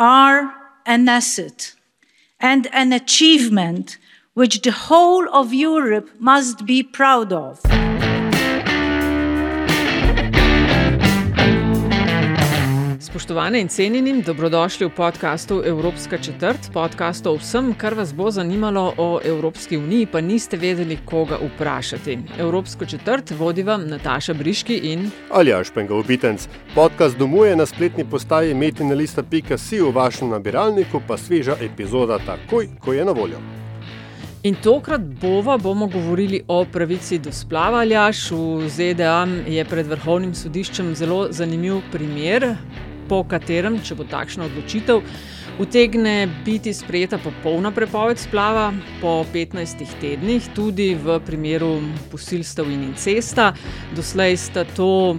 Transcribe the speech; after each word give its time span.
are 0.00 0.54
an 0.86 1.06
asset 1.08 1.74
and 2.40 2.66
an 2.72 2.90
achievement 2.90 3.98
which 4.32 4.62
the 4.62 4.72
whole 4.72 5.28
of 5.28 5.52
Europe 5.52 6.08
must 6.18 6.64
be 6.64 6.82
proud 6.82 7.32
of. 7.32 7.60
Spoštovane 13.10 13.60
in 13.60 13.68
cenjeni, 13.68 14.22
dobrodošli 14.22 14.86
v 14.86 14.90
podkastu 14.94 15.62
Evropska 15.66 16.18
četrt, 16.18 16.70
podcast 16.72 17.26
o 17.26 17.32
vsem, 17.34 17.72
kar 17.74 17.94
vas 17.94 18.12
bo 18.14 18.30
zanimalo 18.30 18.94
o 18.98 19.20
Evropski 19.24 19.76
uniji, 19.76 20.06
pa 20.06 20.20
niste 20.20 20.56
vedeli, 20.56 20.98
koga 21.04 21.38
vprašati. 21.42 22.18
Evropsko 22.38 22.86
četrt 22.86 23.30
vodi 23.30 23.62
vam 23.62 23.88
Nataša 23.88 24.34
Briški 24.34 24.76
in 24.92 25.10
Aljaš 25.30 25.70
Pengovitenc. 25.74 26.48
Podcast 26.74 27.18
domuje 27.18 27.56
na 27.56 27.66
spletni 27.66 28.04
postaji 28.04 28.54
metinalista.si 28.54 29.80
v 29.80 29.90
vašem 29.90 30.28
nabiralniku, 30.28 31.02
pa 31.08 31.18
sveža 31.18 31.56
epizoda 31.60 32.18
takoj, 32.26 32.68
ko 32.78 32.92
je 32.92 33.04
na 33.04 33.12
voljo. 33.12 33.40
In 34.42 34.54
tokrat 34.54 35.00
bova 35.00 35.58
bomo 35.58 35.86
govorili 35.86 36.44
o 36.48 36.64
pravici 36.64 37.18
do 37.18 37.32
splava. 37.32 37.78
Aljaš 37.78 38.30
v 38.30 38.68
ZDA 38.68 39.26
je 39.46 39.64
pred 39.64 39.86
vrhovnim 39.86 40.30
sodiščem 40.34 40.94
zelo 40.94 41.26
zanimiv 41.30 41.82
primer, 41.92 42.54
po 43.10 43.24
katerem, 43.26 43.80
če 43.82 43.98
bo 43.98 44.06
takšna 44.06 44.46
odločitev, 44.46 45.02
utegne 45.60 46.28
biti 46.46 46.72
sprejeta 46.74 47.18
popolna 47.18 47.72
prepoved 47.74 48.22
splava 48.22 48.70
po 49.02 49.24
15 49.34 49.82
tednih, 50.00 50.46
tudi 50.54 50.92
v 50.94 51.18
primeru 51.26 51.74
posilstev 52.12 52.70
in 52.70 52.86
incesta. 52.92 53.50
Doslej 53.96 54.38
sta 54.38 54.64
to 54.76 55.18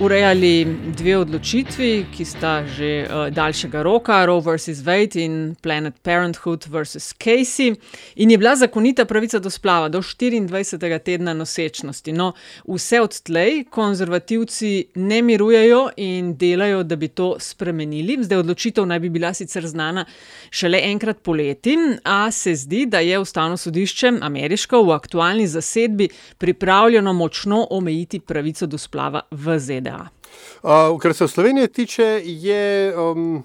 urejali 0.00 0.66
dve 0.96 1.16
odločitvi, 1.18 2.06
ki 2.14 2.24
sta 2.24 2.62
že 2.66 3.02
uh, 3.02 3.28
daljšega 3.34 3.82
roka, 3.82 4.20
Roe 4.26 4.40
vs. 4.40 4.82
Wade 4.86 5.18
in 5.24 5.56
Planet 5.62 5.94
Parenthood 6.02 6.66
vs. 6.70 7.14
Casey, 7.18 7.74
in 8.16 8.30
je 8.30 8.38
bila 8.38 8.56
zakonita 8.56 9.04
pravica 9.04 9.38
do 9.38 9.50
splava 9.50 9.88
do 9.88 9.98
24. 9.98 10.98
tedna 11.02 11.34
nosečnosti. 11.34 12.12
No, 12.12 12.32
vse 12.68 13.00
odtlej 13.00 13.64
konzervativci 13.70 14.84
ne 14.94 15.22
mirujejo 15.22 15.88
in 15.96 16.36
delajo, 16.36 16.82
da 16.82 16.96
bi 16.96 17.08
to 17.08 17.34
spremenili. 17.40 18.18
Zdaj 18.22 18.38
odločitev 18.38 18.86
naj 18.86 19.00
bi 19.00 19.08
bila 19.08 19.34
sicer 19.34 19.66
znana 19.66 20.04
šele 20.50 20.80
enkrat 20.84 21.22
poleti, 21.22 21.76
a 22.04 22.30
se 22.30 22.54
zdi, 22.54 22.86
da 22.86 22.98
je 22.98 23.18
ustavno 23.18 23.56
sodišče 23.56 24.12
ameriško 24.22 24.82
v 24.82 24.92
aktualni 24.92 25.46
zasedbi 25.46 26.08
pripravljeno 26.38 27.12
močno 27.12 27.66
omejiti 27.70 28.20
pravico 28.20 28.66
do 28.66 28.78
splava 28.78 29.20
v 29.30 29.58
ZDA. 29.58 29.87
Uh, 29.96 30.98
kar 31.00 31.14
se 31.14 31.24
v 31.24 31.28
Sloveniji 31.28 31.68
tiče, 31.68 32.22
je 32.24 32.94
um, 32.96 33.44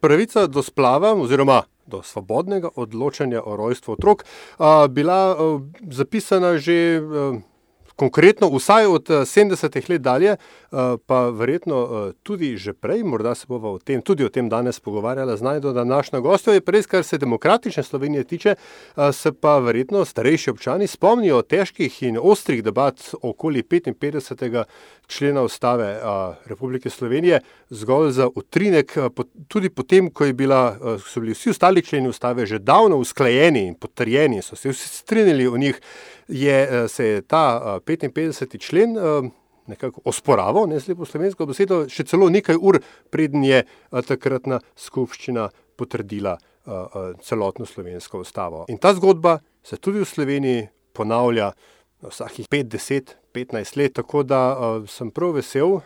pravica 0.00 0.46
do 0.46 0.62
splava 0.62 1.14
oziroma 1.14 1.62
do 1.86 2.02
svobodnega 2.02 2.68
odločanja 2.76 3.42
o 3.44 3.56
rojstvu 3.56 3.92
otrok 3.92 4.24
uh, 4.24 4.86
bila 4.88 5.36
uh, 5.36 5.60
zapisana 5.90 6.56
že. 6.58 7.00
Uh, 7.00 7.42
Konkretno, 7.96 8.48
vsaj 8.50 8.86
od 8.90 9.08
70-ih 9.08 9.90
let 9.90 10.02
dalje, 10.02 10.36
pa 11.06 11.18
verjetno 11.30 12.10
tudi 12.22 12.56
že 12.56 12.72
prej, 12.72 13.04
morda 13.04 13.34
se 13.34 13.46
bomo 13.46 13.70
o 13.70 13.78
tem, 13.78 14.02
tudi 14.02 14.24
o 14.24 14.28
tem 14.28 14.48
danes 14.48 14.80
pogovarjali, 14.80 15.36
znajdo 15.38 15.72
današnja 15.72 16.18
gostja. 16.20 16.54
Je 16.54 16.62
res, 16.66 16.86
kar 16.86 17.04
se 17.04 17.18
demokratične 17.18 17.82
Slovenije 17.82 18.24
tiče, 18.24 18.54
se 19.12 19.32
pa 19.32 19.58
verjetno 19.58 20.04
starejši 20.04 20.50
občani 20.50 20.86
spomnijo 20.86 21.42
težkih 21.42 22.02
in 22.02 22.18
ostrih 22.22 22.64
debat 22.64 23.14
okoli 23.22 23.62
55. 23.62 24.64
člena 25.06 25.42
ustave 25.42 26.00
Republike 26.46 26.90
Slovenije, 26.90 27.40
zgolj 27.70 28.10
za 28.10 28.28
utrinek, 28.34 28.96
tudi 29.48 29.70
potem, 29.70 30.10
ko 30.10 30.24
bila, 30.32 30.76
so 30.98 31.20
bili 31.20 31.34
vsi 31.34 31.50
ostali 31.50 31.82
členi 31.82 32.08
ustave 32.08 32.46
že 32.46 32.58
davno 32.58 32.96
usklajeni 32.96 33.66
in 33.68 33.74
potrjeni, 33.74 34.42
so 34.42 34.56
se 34.56 34.68
vsi 34.68 34.88
strinjali 34.88 35.46
o 35.46 35.56
njih 35.56 35.80
je 36.28 36.88
se 36.88 37.06
je 37.06 37.22
ta 37.22 37.78
55. 37.86 38.58
člen 38.60 38.96
nekako 39.66 40.00
osporaval, 40.04 40.66
ne 40.68 40.80
slepo 40.80 41.04
slovensko 41.04 41.46
besedo, 41.46 41.84
še 41.88 42.04
celo 42.04 42.28
nekaj 42.28 42.56
ur 42.60 42.80
preden 43.10 43.44
je 43.44 43.62
takratna 43.90 44.60
skupščina 44.76 45.48
potrdila 45.76 46.36
celotno 47.22 47.66
slovensko 47.66 48.20
ustavo. 48.24 48.64
In 48.68 48.78
ta 48.78 48.94
zgodba 48.94 49.38
se 49.62 49.76
tudi 49.76 50.00
v 50.00 50.08
Sloveniji 50.08 50.68
ponavlja 50.92 51.52
vsakih 52.10 52.48
5, 52.48 52.68
10, 52.76 53.14
15 53.34 53.76
let, 53.76 53.94
tako 53.94 54.22
da 54.22 54.42
sem 54.88 55.10
prav 55.10 55.34
vesel, 55.38 55.80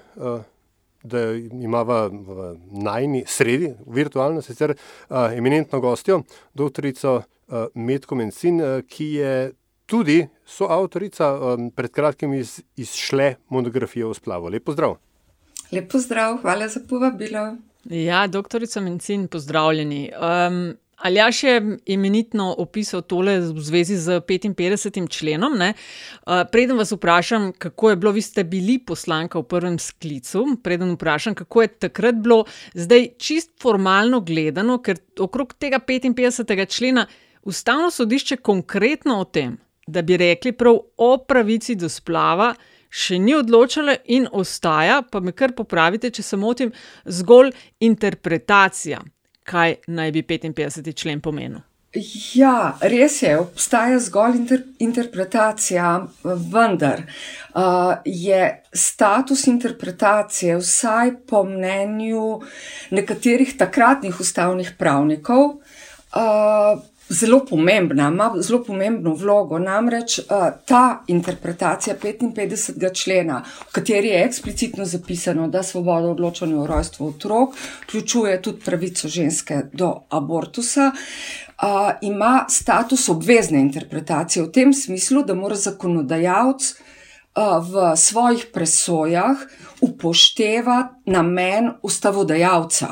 da 1.03 1.23
imava 1.63 2.09
v 2.09 2.49
najni 2.85 3.23
sredi, 3.27 3.71
virtualno 3.87 4.43
sicer, 4.43 4.75
eminentno 5.11 5.81
gostjo, 5.81 6.23
doktorico 6.55 7.23
Metko 7.75 8.19
Mencin, 8.19 8.61
ki 8.89 9.13
je 9.15 9.33
tudi 9.89 10.27
soavtorica 10.45 11.31
um, 11.35 11.71
pred 11.71 11.93
kratkim 11.93 12.35
iz, 12.35 12.61
izšle 12.77 13.35
monografije 13.49 14.07
o 14.07 14.15
splavu. 14.15 14.51
Lep 14.53 14.65
pozdrav. 14.65 14.97
Lep 15.73 15.89
pozdrav, 15.93 16.37
hvala 16.43 16.69
za 16.69 16.81
povabilo. 16.89 17.57
Ja, 17.85 18.27
doktorica 18.27 18.81
Mencin, 18.81 19.29
pozdravljeni. 19.29 20.11
Um, 20.13 20.77
Aljaš 20.99 21.43
je 21.43 21.77
imenitno 21.87 22.55
opisal 22.59 23.03
tole 23.03 23.39
v 23.41 23.61
zvezi 23.63 23.97
z 23.97 24.21
55. 24.21 25.09
členom. 25.09 25.55
Ne? 25.59 25.73
Preden 26.53 26.77
vas 26.77 26.93
vprašam, 26.93 27.53
kako 27.59 27.91
je 27.91 27.97
bilo, 27.97 28.13
vi 28.13 28.23
ste 28.23 28.45
bili 28.45 28.79
poslanka 28.79 29.39
v 29.39 29.43
prvem 29.43 29.79
sklicu, 29.79 30.45
preden 30.63 30.97
vprašam, 30.97 31.35
kako 31.35 31.63
je 31.63 31.69
takrat 31.69 32.15
bilo, 32.15 32.45
zdaj 32.75 33.09
čist 33.19 33.51
formalno 33.63 34.21
gledano, 34.21 34.81
ker 34.83 34.99
okrog 35.21 35.55
tega 35.55 35.79
55. 35.79 36.67
člena 36.77 37.07
ustavno 37.43 37.91
sodišče 37.91 38.37
konkretno 38.37 39.21
o 39.21 39.25
tem, 39.25 39.59
da 39.87 40.03
bi 40.03 40.17
rekli 40.17 40.53
prav 40.53 40.81
o 40.97 41.19
pravici 41.19 41.75
do 41.75 41.89
splava, 41.89 42.55
še 42.91 43.19
ni 43.19 43.37
odločila 43.37 43.95
in 44.05 44.27
ostaja, 44.33 45.03
pa 45.03 45.21
me 45.21 45.33
kar 45.33 45.55
popravite, 45.55 46.11
če 46.11 46.23
se 46.23 46.37
motim, 46.37 46.73
zgolj 47.05 47.53
interpretacija, 47.81 49.01
kaj 49.49 49.81
naj 49.87 50.13
bi 50.13 50.23
55. 50.23 50.93
člen 50.95 51.25
pomenil. 51.25 51.65
Ja, 52.37 52.77
res 52.85 53.23
je, 53.23 53.31
obstaja 53.41 53.97
zgolj 54.05 54.35
inter, 54.37 54.61
interpretacija, 54.85 55.93
vendar 56.53 57.01
uh, 57.09 57.95
je 58.05 58.43
status 58.77 59.47
interpretacije, 59.49 60.59
vsaj 60.61 61.15
po 61.31 61.47
mnenju 61.49 62.43
nekaterih 62.93 63.57
takratnih 63.57 64.21
ustavnih 64.21 64.75
pravnikov, 64.79 65.47
uh, 65.49 66.85
zelo 67.09 67.45
pomembna, 67.45 68.09
ima 68.09 68.33
zelo 68.37 68.63
pomembno 68.65 69.15
vlogo. 69.15 69.59
Namreč 69.59 70.19
uh, 70.19 70.25
ta 70.65 71.05
interpretacija 71.07 71.97
55. 72.03 72.95
člena, 72.95 73.43
v 73.69 73.73
kateri 73.73 74.09
je 74.09 74.25
eksplicitno 74.25 74.85
zapisano, 74.85 75.49
da 75.49 75.63
svoboda 75.63 76.09
odločanja 76.09 76.61
o 76.61 76.67
rojstvu 76.67 77.07
otrok 77.07 77.55
vključuje 77.83 78.43
tudi 78.43 78.61
pravico 78.65 79.09
ženske 79.09 79.63
do 79.73 79.95
abortusa. 80.09 80.93
Uh, 80.93 81.91
ima 82.03 82.45
status 82.49 83.09
obvezne 83.09 83.61
interpretacije 83.61 84.43
v 84.43 84.53
tem 84.53 84.75
smislu, 84.75 85.25
da 85.25 85.35
mora 85.35 85.57
zakonodajalec 85.57 86.71
uh, 86.71 87.43
v 87.73 87.97
svojih 87.97 88.47
presojah 88.53 89.37
upoštevati 89.81 91.11
namen 91.11 91.71
ustavodajalca. 91.83 92.89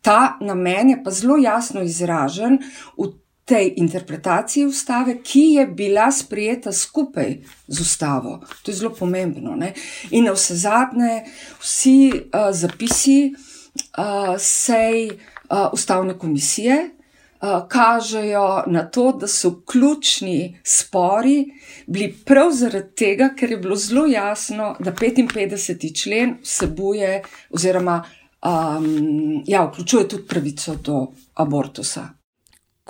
Ta 0.00 0.38
namen 0.40 0.90
je 0.90 1.02
pa 1.04 1.10
zelo 1.10 1.36
jasno 1.36 1.82
izražen 1.82 2.58
v 2.96 3.19
tej 3.50 3.72
interpretaciji 3.82 4.66
ustave, 4.66 5.16
ki 5.22 5.40
je 5.40 5.66
bila 5.66 6.12
sprijeta 6.12 6.72
skupaj 6.72 7.36
z 7.66 7.80
ustavo. 7.80 8.38
To 8.62 8.70
je 8.70 8.76
zelo 8.76 8.92
pomembno. 8.94 9.56
Ne? 9.56 9.72
In 10.10 10.24
na 10.24 10.36
vse 10.36 10.54
zadnje, 10.56 11.24
vsi 11.58 12.12
uh, 12.14 12.52
zapisi 12.54 13.32
uh, 13.34 14.36
sej 14.38 15.10
uh, 15.10 15.72
ustavne 15.72 16.14
komisije 16.18 16.76
uh, 16.84 17.66
kažejo 17.68 18.62
na 18.66 18.84
to, 18.86 19.12
da 19.12 19.26
so 19.26 19.50
ključni 19.66 20.60
spori 20.64 21.44
bili 21.86 22.12
prav 22.24 22.52
zaradi 22.54 22.94
tega, 22.94 23.32
ker 23.36 23.50
je 23.50 23.58
bilo 23.58 23.76
zelo 23.76 24.06
jasno, 24.06 24.76
da 24.78 24.92
55. 24.92 26.02
člen 26.02 26.36
vsebuje 26.42 27.22
oziroma 27.50 27.98
um, 28.46 29.42
ja, 29.46 29.64
vključuje 29.64 30.08
tudi 30.08 30.26
pravico 30.26 30.74
do 30.74 31.06
abortusa. 31.34 32.19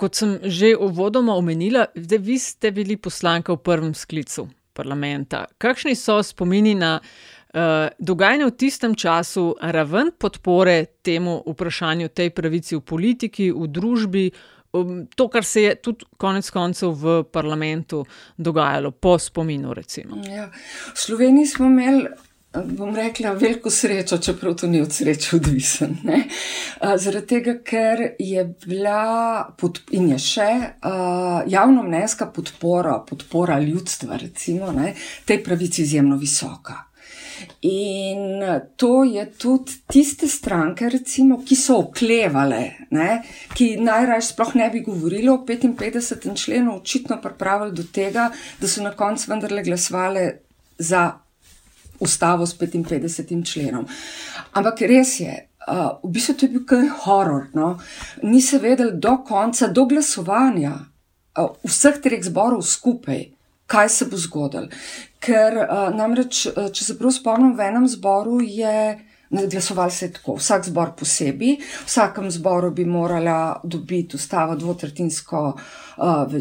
Kot 0.01 0.17
sem 0.17 0.39
že 0.49 0.73
uvodoma 0.73 1.35
omenila, 1.37 1.85
da 1.93 2.17
vi 2.17 2.39
ste 2.41 2.71
bili 2.73 2.97
poslanka 2.97 3.53
v 3.53 3.61
prvem 3.61 3.93
sklicu 3.93 4.47
parlamenta. 4.73 5.45
Kakšni 5.61 5.93
so 5.95 6.23
spomini 6.25 6.73
na 6.75 6.95
uh, 6.97 7.91
dogajanje 7.99 8.47
v 8.49 8.55
tistem 8.57 8.95
času, 8.95 9.55
raven 9.61 10.09
podpore 10.17 10.85
temu 11.05 11.43
vprašanju, 11.45 12.09
tej 12.09 12.33
pravici 12.33 12.79
v 12.79 12.81
politiki, 12.81 13.51
v 13.53 13.67
družbi, 13.69 14.25
um, 14.73 15.05
to, 15.15 15.27
kar 15.29 15.45
se 15.45 15.67
je 15.67 15.75
tudi 15.75 16.09
konec 16.17 16.49
koncev 16.49 16.97
v 16.97 17.21
parlamentu 17.23 18.01
dogajalo, 18.37 18.91
po 18.91 19.19
spominu? 19.19 19.75
Ja. 20.25 20.49
V 20.95 20.97
Sloveniji 20.97 21.45
smo 21.45 21.69
imeli 21.69 22.09
bom 22.53 22.95
rekla, 22.95 23.31
veliko 23.31 23.69
srečo, 23.69 24.17
čeprav 24.17 24.55
to 24.55 24.67
ni 24.67 24.81
od 24.81 24.91
sreče 24.93 25.35
odvisen. 25.35 25.97
Zaradi 26.97 27.27
tega, 27.27 27.55
ker 27.63 28.03
je 28.19 28.45
bila 28.65 29.55
pod, 29.57 29.79
in 29.95 30.09
je 30.11 30.19
še 30.19 30.49
javno 31.47 31.83
mnenjska 31.83 32.27
podpora, 32.35 32.99
podpora 33.07 33.59
ljudstva, 33.59 34.19
recimo, 34.19 34.71
ne, 34.75 34.93
tej 35.25 35.43
pravici 35.43 35.81
izjemno 35.81 36.17
visoka. 36.19 36.85
In 37.65 38.43
to 38.77 39.03
je 39.03 39.23
tudi 39.31 39.79
tiste 39.89 40.27
stranke, 40.27 40.89
recimo, 40.89 41.39
ki 41.45 41.55
so 41.55 41.79
oklevale, 41.87 42.61
ne, 42.93 43.21
ki 43.55 43.77
najraje 43.81 44.27
sploh 44.27 44.53
ne 44.59 44.69
bi 44.69 44.83
govorili 44.85 45.31
o 45.31 45.39
55. 45.47 46.35
členu, 46.37 46.75
očitno 46.77 47.17
pripravili 47.21 47.73
do 47.79 47.87
tega, 47.93 48.29
da 48.59 48.67
so 48.67 48.83
na 48.83 48.91
koncu 48.91 49.31
vendarle 49.31 49.63
glasovali 49.63 50.29
za 50.77 51.07
ustavo 52.01 52.45
s 52.45 52.57
55. 52.57 53.45
členom. 53.45 53.85
Ampak 54.53 54.81
res 54.81 55.19
je, 55.19 55.35
uh, 55.67 55.99
v 56.03 56.13
bistvu 56.15 56.33
to 56.33 56.45
je 56.45 56.53
bil 56.55 56.65
kaj 56.65 56.87
horor. 57.03 57.47
No? 57.53 57.77
Ni 58.23 58.41
se 58.41 58.59
vedel 58.59 58.95
do 58.97 59.17
konca, 59.27 59.67
do 59.67 59.85
glasovanja 59.85 60.73
uh, 61.37 61.53
vseh 61.63 62.01
treh 62.01 62.23
zborov 62.25 62.65
skupaj, 62.65 63.23
kaj 63.69 63.89
se 63.89 64.09
bo 64.09 64.17
zgodilo. 64.17 64.67
Ker 65.21 65.61
uh, 65.61 65.87
namreč, 65.95 66.47
če 66.49 66.83
se 66.83 66.97
prav 66.97 67.13
spomnim, 67.13 67.55
v 67.55 67.69
enem 67.69 67.87
zboru 67.87 68.41
je. 68.41 69.07
Glasovali 69.31 69.93
se 69.95 70.09
tako, 70.11 70.33
vsak 70.35 70.65
zbor 70.67 70.89
posebej, 70.99 71.53
v 71.55 71.85
vsakem 71.87 72.25
zboru 72.35 72.73
bi 72.75 72.83
morala 72.83 73.61
dobiti 73.63 74.17
ustava 74.19 74.57
dvotretinsko 74.59 75.43
uh, 75.55 76.33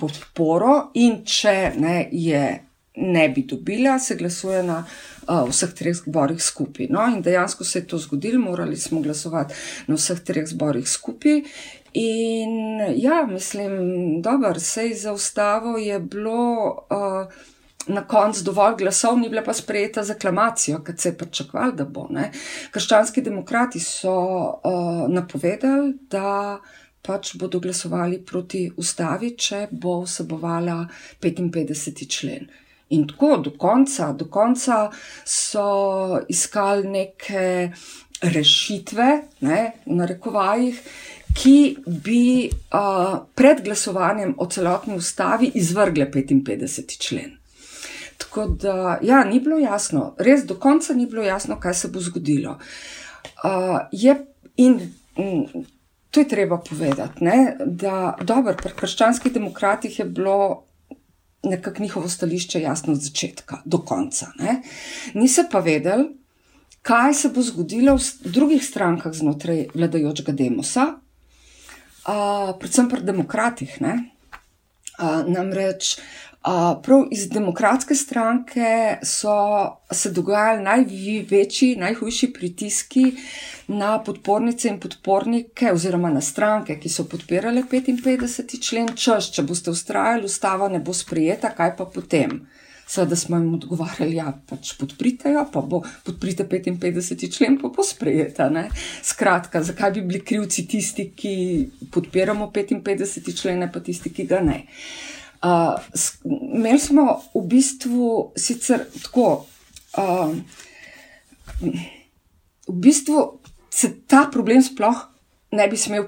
podporo, 0.00 0.70
in 0.96 1.18
če 1.28 1.74
ne, 1.76 2.06
je 2.08 2.71
ne 2.96 3.28
bi 3.28 3.42
dobila, 3.42 3.98
se 3.98 4.16
glasuje 4.16 4.62
na 4.62 4.84
uh, 5.28 5.48
vseh 5.48 5.72
treh 5.74 5.96
zborih 5.96 6.42
skupaj. 6.42 6.86
No, 6.90 7.06
in 7.08 7.22
dejansko 7.22 7.64
se 7.64 7.78
je 7.78 7.86
to 7.86 7.98
zgodilo, 7.98 8.40
morali 8.40 8.76
smo 8.76 9.00
glasovati 9.00 9.54
na 9.86 9.96
vseh 9.96 10.20
treh 10.20 10.46
zborih 10.46 10.88
skupaj. 10.88 11.42
In 11.92 12.80
ja, 12.96 13.26
mislim, 13.30 13.72
da 14.22 14.54
se 14.60 14.88
je 14.88 14.96
za 14.96 15.12
ustavo 15.12 15.78
je 15.78 16.00
bilo. 16.00 16.86
Uh, 16.90 17.32
Na 17.86 18.04
koncu 18.06 18.44
dovolj 18.44 18.76
glasov, 18.78 19.16
ni 19.18 19.28
bila 19.28 19.42
pa 19.42 19.52
sprejeta 19.52 20.04
z 20.06 20.10
aklamacijo, 20.14 20.78
kot 20.86 21.00
se 21.00 21.08
je 21.08 21.16
pričakovalo, 21.18 21.72
da 21.72 21.84
bo. 21.84 22.06
Ne. 22.10 22.28
Krščanski 22.70 23.24
demokrati 23.26 23.80
so 23.80 24.12
uh, 24.14 25.08
napovedali, 25.10 25.90
da 26.10 26.60
pač 27.02 27.34
bodo 27.34 27.58
glasovali 27.58 28.20
proti 28.22 28.68
ustavi, 28.76 29.32
če 29.34 29.66
bo 29.72 29.96
vsebovala 30.04 30.86
55. 31.20 32.06
člen. 32.06 32.46
In 32.92 33.06
tako 33.08 33.36
do 33.44 33.52
konca, 33.58 34.12
do 34.12 34.28
konca 34.30 34.90
so 35.24 36.20
iskali 36.28 36.88
neke 36.88 37.72
rešitve, 38.22 39.08
ne, 39.40 39.60
na 39.86 40.06
rekovajih, 40.06 40.80
ki 41.34 41.76
bi 41.86 42.48
uh, 42.48 43.18
pred 43.34 43.62
glasovanjem 43.64 44.34
o 44.38 44.46
celotni 44.46 44.96
ustavi 44.96 45.50
izvrgle 45.54 46.10
55. 46.10 46.98
člen. 47.00 47.36
Tako 48.18 48.46
da, 48.46 48.98
ja, 49.02 49.24
ni 49.24 49.40
bilo 49.40 49.58
jasno, 49.58 50.14
res 50.18 50.44
do 50.46 50.54
konca 50.54 50.94
ni 50.94 51.06
bilo 51.06 51.22
jasno, 51.22 51.56
kaj 51.60 51.74
se 51.74 51.88
bo 51.88 52.00
zgodilo. 52.00 52.58
Uh, 53.44 53.80
je, 53.92 54.16
in, 54.56 54.78
in 55.16 55.46
to 56.10 56.20
je 56.20 56.28
treba 56.28 56.58
povedati, 56.58 57.24
ne, 57.24 57.56
da 57.66 58.16
dobro, 58.20 58.54
pri 58.62 58.76
krščanskih 58.76 59.32
demokratih 59.32 59.98
je 59.98 60.04
bilo 60.04 60.66
nekako 61.42 61.82
njihovo 61.82 62.08
stališče 62.08 62.60
jasno 62.60 62.92
od 62.92 63.00
začetka 63.00 63.62
do 63.64 63.78
konca. 63.78 64.32
Ne? 64.38 64.62
Niso 65.14 65.42
pa 65.50 65.58
vedeli, 65.58 66.08
kaj 66.82 67.14
se 67.14 67.28
bo 67.28 67.42
zgodilo 67.42 67.96
v 67.96 68.32
drugih 68.34 68.64
strankah 68.64 69.12
znotraj 69.12 69.66
vladajočega 69.74 70.32
demosa, 70.32 70.86
uh, 70.92 72.54
predvsem 72.58 72.88
pri 72.88 73.02
demokratih. 73.02 73.78
Uh, 73.82 75.22
namreč 75.26 75.96
prav 76.82 77.04
iz 77.10 77.28
demokratske 77.28 77.94
stranke 77.94 78.98
so 79.02 79.34
se 79.92 80.10
dogajali 80.10 80.62
največji, 80.62 81.76
najhujši 81.76 82.32
pritiski 82.32 83.04
na 83.68 83.98
podpornice 84.02 84.68
in 84.68 84.80
podpornike, 84.80 85.72
oziroma 85.72 86.10
na 86.10 86.20
stranke, 86.20 86.78
ki 86.80 86.88
so 86.88 87.04
podpirale 87.04 87.62
55. 87.70 88.58
člen, 88.68 88.90
češ, 88.96 89.30
če 89.36 89.46
boste 89.46 89.70
ustrajali, 89.70 90.26
ustava 90.26 90.68
ne 90.68 90.80
bo 90.80 90.94
sprijeta, 90.94 91.54
kaj 91.54 91.76
pa 91.76 91.86
potem. 91.86 92.40
Seveda 92.92 93.16
smo 93.16 93.38
jim 93.38 93.54
odgovarjali, 93.54 94.16
da 94.16 94.18
ja, 94.18 94.32
pač 94.48 94.74
podprite 94.76 95.30
pa 95.52 95.60
bo 95.62 95.80
podprite 96.04 96.44
55. 96.44 97.30
člen, 97.36 97.56
pa 97.62 97.70
bo 97.70 97.86
sprejeta. 97.86 98.50
Ne? 98.50 98.66
Skratka, 99.02 99.62
zakaj 99.62 99.94
bi 99.94 100.02
bili 100.02 100.20
krivci 100.20 100.66
tisti, 100.68 101.12
ki 101.16 101.34
podpiramo 101.94 102.50
55. 102.50 103.32
člen, 103.40 103.68
pa 103.72 103.80
tisti, 103.80 104.10
ki 104.10 104.26
ga 104.26 104.42
ne. 104.42 104.64
Uh, 104.66 105.21
Uh, 105.42 105.74
imeli 106.54 106.78
smo 106.78 107.20
v 107.34 107.42
bistvu 107.50 108.32
sicer 108.38 108.84
tako, 109.02 109.46
uh, 109.98 110.34
v 112.68 112.76
bistvu 112.84 113.24
se 113.70 113.90
ta 114.06 114.28
problem 114.30 114.62
sploh 114.62 115.08
ne 115.52 115.68
bi 115.68 115.76
smel 115.76 116.06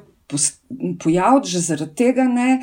pojaviti, 1.02 1.50
že 1.50 1.60
zaradi 1.60 1.94
tega 1.94 2.24
ne, 2.24 2.62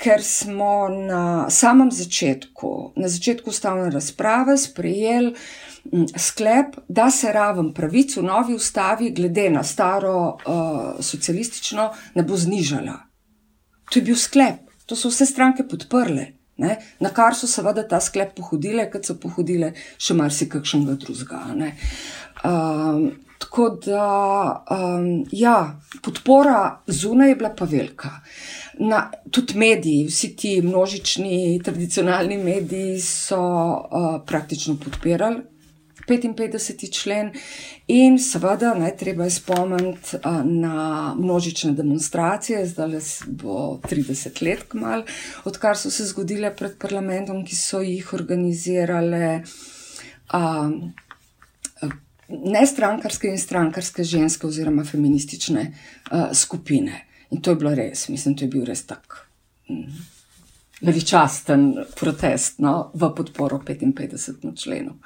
ker 0.00 0.22
smo 0.24 0.88
na 0.88 1.50
samem 1.50 1.90
začetku, 1.92 2.92
na 2.96 3.08
začetku 3.08 3.50
ustavne 3.50 3.90
razprave, 3.90 4.56
sprejeli 4.58 5.34
sklep, 6.16 6.76
da 6.88 7.10
se 7.10 7.32
raven 7.32 7.72
pravic 7.74 8.16
v 8.16 8.22
novi 8.22 8.54
ustavi, 8.54 9.10
glede 9.10 9.50
na 9.50 9.62
staro 9.62 10.16
uh, 10.16 11.00
socialistično, 11.00 11.90
ne 12.14 12.22
bo 12.22 12.36
znižala. 12.36 12.96
To 13.90 13.98
je 13.98 14.04
bil 14.06 14.16
sklep. 14.16 14.71
To 14.86 14.96
so 14.98 15.10
vse 15.12 15.26
stranke 15.26 15.66
podprle, 15.68 16.26
ne? 16.56 16.76
na 17.00 17.10
kar 17.14 17.36
so 17.38 17.46
seveda 17.46 17.84
ta 17.88 18.00
sklep 18.00 18.34
pohodile, 18.38 18.88
kot 18.92 19.06
so 19.06 19.18
pohodile 19.20 19.72
še 19.98 20.16
marsikakšnega 20.18 20.96
drugega. 21.04 21.42
Um, 22.42 23.04
tako 23.42 23.68
da, 23.84 24.06
um, 24.70 25.24
ja, 25.32 25.56
podpora 26.02 26.82
zunaj 26.86 27.32
je 27.32 27.38
bila 27.38 27.52
pa 27.58 27.68
velika. 27.70 28.10
Na, 28.82 29.04
tudi 29.30 29.58
mediji, 29.58 30.06
vsi 30.08 30.34
ti 30.36 30.52
množični, 30.62 31.60
tradicionalni 31.64 32.38
mediji 32.42 33.00
so 33.00 33.40
uh, 33.40 34.12
praktično 34.26 34.78
podpirali 34.82 35.42
55. 36.08 36.92
člen, 36.92 37.32
in 37.92 38.18
seveda 38.20 38.72
naj 38.78 38.94
treba 39.00 39.28
spomniti 39.30 40.18
na 40.44 41.14
množične 41.18 41.72
demonstracije, 41.76 42.64
zdaj 42.66 42.98
bo 43.26 43.78
30 43.84 44.42
let, 44.42 44.64
kmal, 44.68 45.04
odkar 45.44 45.76
so 45.78 45.90
se 45.90 46.06
zgodile 46.08 46.54
pred 46.56 46.78
parlamentom, 46.80 47.44
ki 47.44 47.56
so 47.56 47.82
jih 47.84 48.14
organizirale. 48.14 49.42
A, 50.28 50.70
Ne 52.32 52.62
strankarske 52.66 53.28
in 53.28 53.36
strankarske 53.36 54.06
ženske, 54.08 54.46
oziroma 54.48 54.86
feministične 54.88 55.66
uh, 55.68 56.30
skupine. 56.32 57.02
In 57.30 57.42
to 57.44 57.52
je 57.52 57.58
bilo 57.60 57.74
res, 57.76 58.06
mislim, 58.08 58.38
to 58.38 58.46
je 58.46 58.52
bil 58.54 58.64
res 58.64 58.86
tak 58.88 59.18
veličasten 60.82 61.74
protest 61.94 62.58
no, 62.58 62.90
v 62.94 63.10
podporo 63.16 63.62
55. 63.66 64.56
členu. 64.58 64.98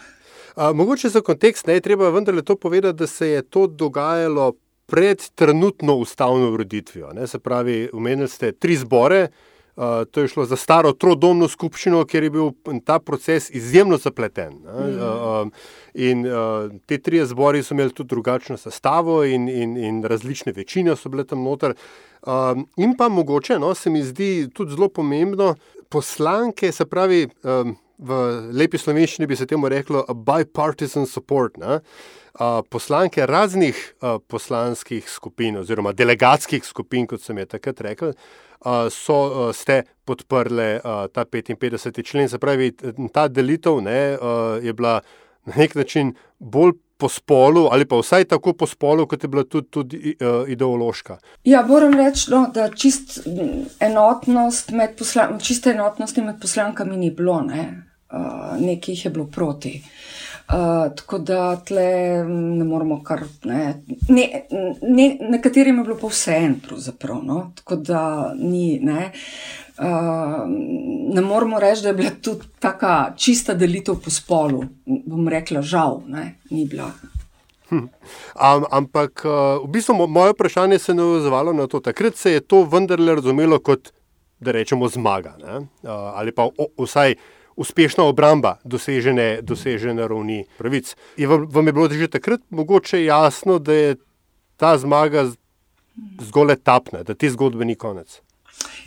A, 0.56 0.72
mogoče 0.72 1.08
za 1.08 1.20
kontekst 1.20 1.66
ne 1.66 1.74
je 1.74 1.80
treba 1.80 2.10
vendarle 2.10 2.42
to 2.42 2.56
povedati, 2.56 2.98
da 2.98 3.06
se 3.06 3.28
je 3.28 3.42
to 3.42 3.66
dogajalo 3.66 4.52
pred 4.86 5.22
trenutno 5.34 5.96
ustavno 5.96 6.52
ureditvijo. 6.52 7.12
Ne? 7.12 7.26
Se 7.26 7.38
pravi, 7.38 7.90
umenili 7.92 8.28
ste 8.28 8.52
tri 8.52 8.76
zbore. 8.76 9.28
Uh, 9.76 9.84
to 10.10 10.20
je 10.20 10.28
šlo 10.28 10.44
za 10.48 10.56
staro 10.56 10.92
trodomno 10.92 11.48
skupščino, 11.48 11.98
kjer 12.08 12.24
je 12.24 12.30
bil 12.30 12.46
ta 12.84 12.96
proces 12.98 13.50
izjemno 13.50 13.98
zapleten. 14.00 14.54
Mm. 14.54 14.94
Uh, 14.96 15.50
in 15.94 16.24
uh, 16.26 16.70
te 16.86 16.96
tri 16.98 17.20
zbori 17.26 17.60
so 17.62 17.74
imeli 17.74 17.92
tudi 17.92 18.08
drugačno 18.08 18.56
sestavo, 18.56 19.18
in, 19.24 19.48
in, 19.48 19.76
in 19.76 20.00
različne 20.04 20.52
večine 20.56 20.96
so 20.96 21.12
bile 21.12 21.26
tam 21.28 21.44
noter. 21.44 21.74
Uh, 22.22 22.56
in 22.76 22.96
pa 22.96 23.08
mogoče, 23.08 23.58
no, 23.58 23.74
se 23.74 23.90
mi 23.90 24.00
zdi 24.02 24.48
tudi 24.54 24.72
zelo 24.72 24.88
pomembno, 24.88 25.54
poslanke, 25.88 26.72
se 26.72 26.86
pravi. 26.86 27.26
Um, 27.44 27.76
v 27.98 28.16
lepi 28.52 28.78
slovenščini 28.78 29.26
bi 29.26 29.36
se 29.36 29.46
temu 29.48 29.68
reklo 29.72 30.04
bipartisan 30.14 31.06
support. 31.08 31.56
Ne? 31.60 31.80
Poslanke 32.70 33.26
raznih 33.26 33.78
poslanskih 34.28 35.08
skupin, 35.08 35.56
oziroma 35.62 35.94
delegatskih 35.96 36.64
skupin, 36.64 37.06
kot 37.08 37.24
sem 37.24 37.38
je 37.40 37.46
takrat 37.56 37.80
rekel, 37.86 38.12
so 38.92 39.52
ste 39.56 39.82
podprle 40.04 40.80
ta 41.12 41.24
55. 41.24 42.02
člen. 42.04 42.28
Se 42.28 42.38
pravi, 42.38 42.72
ta 43.12 43.28
delitev 43.28 43.80
ne, 43.84 44.00
je 44.62 44.76
bila 44.76 45.00
na 45.46 45.56
nek 45.56 45.74
način 45.78 46.12
bolj 46.38 46.76
po 46.96 47.08
spolu, 47.08 47.68
ali 47.72 47.84
pa 47.84 47.98
vsaj 48.00 48.24
tako 48.24 48.52
po 48.52 48.66
spolu, 48.66 49.06
kot 49.06 49.22
je 49.22 49.28
bila 49.28 49.44
tudi, 49.44 49.68
tudi 49.70 50.16
uh, 50.20 50.48
ideološka. 50.48 51.18
Ja, 51.44 51.62
moram 51.66 51.94
reči, 51.94 52.30
no, 52.30 52.46
da 52.54 52.68
čist 52.72 53.18
enotnost 53.80 54.70
med, 54.70 54.96
poslan 54.98 55.38
čiste 55.40 55.70
enotnosti 55.76 56.22
med 56.22 56.40
poslankami 56.40 56.96
ni 56.96 57.10
bilo, 57.10 57.40
ne. 57.40 57.66
uh, 58.12 58.56
nekaj 58.60 58.94
jih 58.94 59.04
je 59.04 59.10
bilo 59.10 59.26
proti. 59.26 59.82
Uh, 60.46 60.94
tako 60.96 61.18
da 61.18 61.56
tle 61.56 62.24
ne 62.28 62.64
moramo 62.64 63.00
kar. 63.04 63.24
Ne, 63.44 63.82
ne, 64.08 64.46
ne, 64.82 65.06
nekaterim 65.20 65.78
je 65.78 65.84
bilo 65.84 65.96
pa 66.00 66.06
vse 66.06 66.36
en, 66.38 66.60
pravzaprav. 66.60 67.24
No? 67.24 67.52
Tako 67.56 67.76
da 67.76 68.32
ni. 68.38 68.78
Ne. 68.82 69.10
Uh, 69.78 70.48
ne 71.14 71.20
moramo 71.20 71.60
reči, 71.60 71.82
da 71.82 71.88
je 71.88 71.94
bila 71.94 72.10
tudi 72.22 72.46
tako 72.58 73.16
čista 73.16 73.54
delitev 73.54 73.98
po 74.04 74.10
spolu. 74.10 74.64
Bom 74.86 75.28
rekla, 75.28 75.62
žal, 75.62 76.00
ne, 76.08 76.38
ni 76.50 76.64
bila. 76.64 76.90
Hm. 77.68 77.88
Am, 78.34 78.64
ampak 78.70 79.24
uh, 79.24 79.64
v 79.64 79.70
bistvu 79.74 80.06
moje 80.06 80.32
vprašanje 80.32 80.78
se 80.78 80.92
je 80.92 80.96
navezovalo 80.96 81.52
na 81.52 81.66
to. 81.66 81.80
Takrat 81.80 82.16
se 82.16 82.32
je 82.32 82.40
to 82.40 82.64
vendarle 82.64 83.14
razumelo 83.14 83.58
kot, 83.58 83.92
da 84.40 84.52
rečemo, 84.52 84.88
zmaga 84.88 85.36
uh, 85.40 85.64
ali 86.14 86.32
pa 86.32 86.44
o, 86.44 86.68
vsaj 86.84 87.14
uspešna 87.56 88.04
obramba 88.04 88.56
dosežene, 88.64 89.40
dosežene 89.42 90.08
ravni 90.08 90.44
pravic. 90.58 90.94
Je 91.16 91.26
vam, 91.26 91.46
vam 91.50 91.66
je 91.66 91.72
bilo 91.72 91.88
že 91.88 92.08
takrat 92.08 92.40
mogoče 92.50 93.04
jasno, 93.04 93.58
da 93.58 93.72
je 93.72 93.96
ta 94.56 94.78
zmaga 94.78 95.26
zgolj 96.20 96.52
etapna, 96.52 97.02
da 97.02 97.14
ti 97.14 97.30
zgodbe 97.30 97.64
ni 97.64 97.74
konec? 97.74 98.20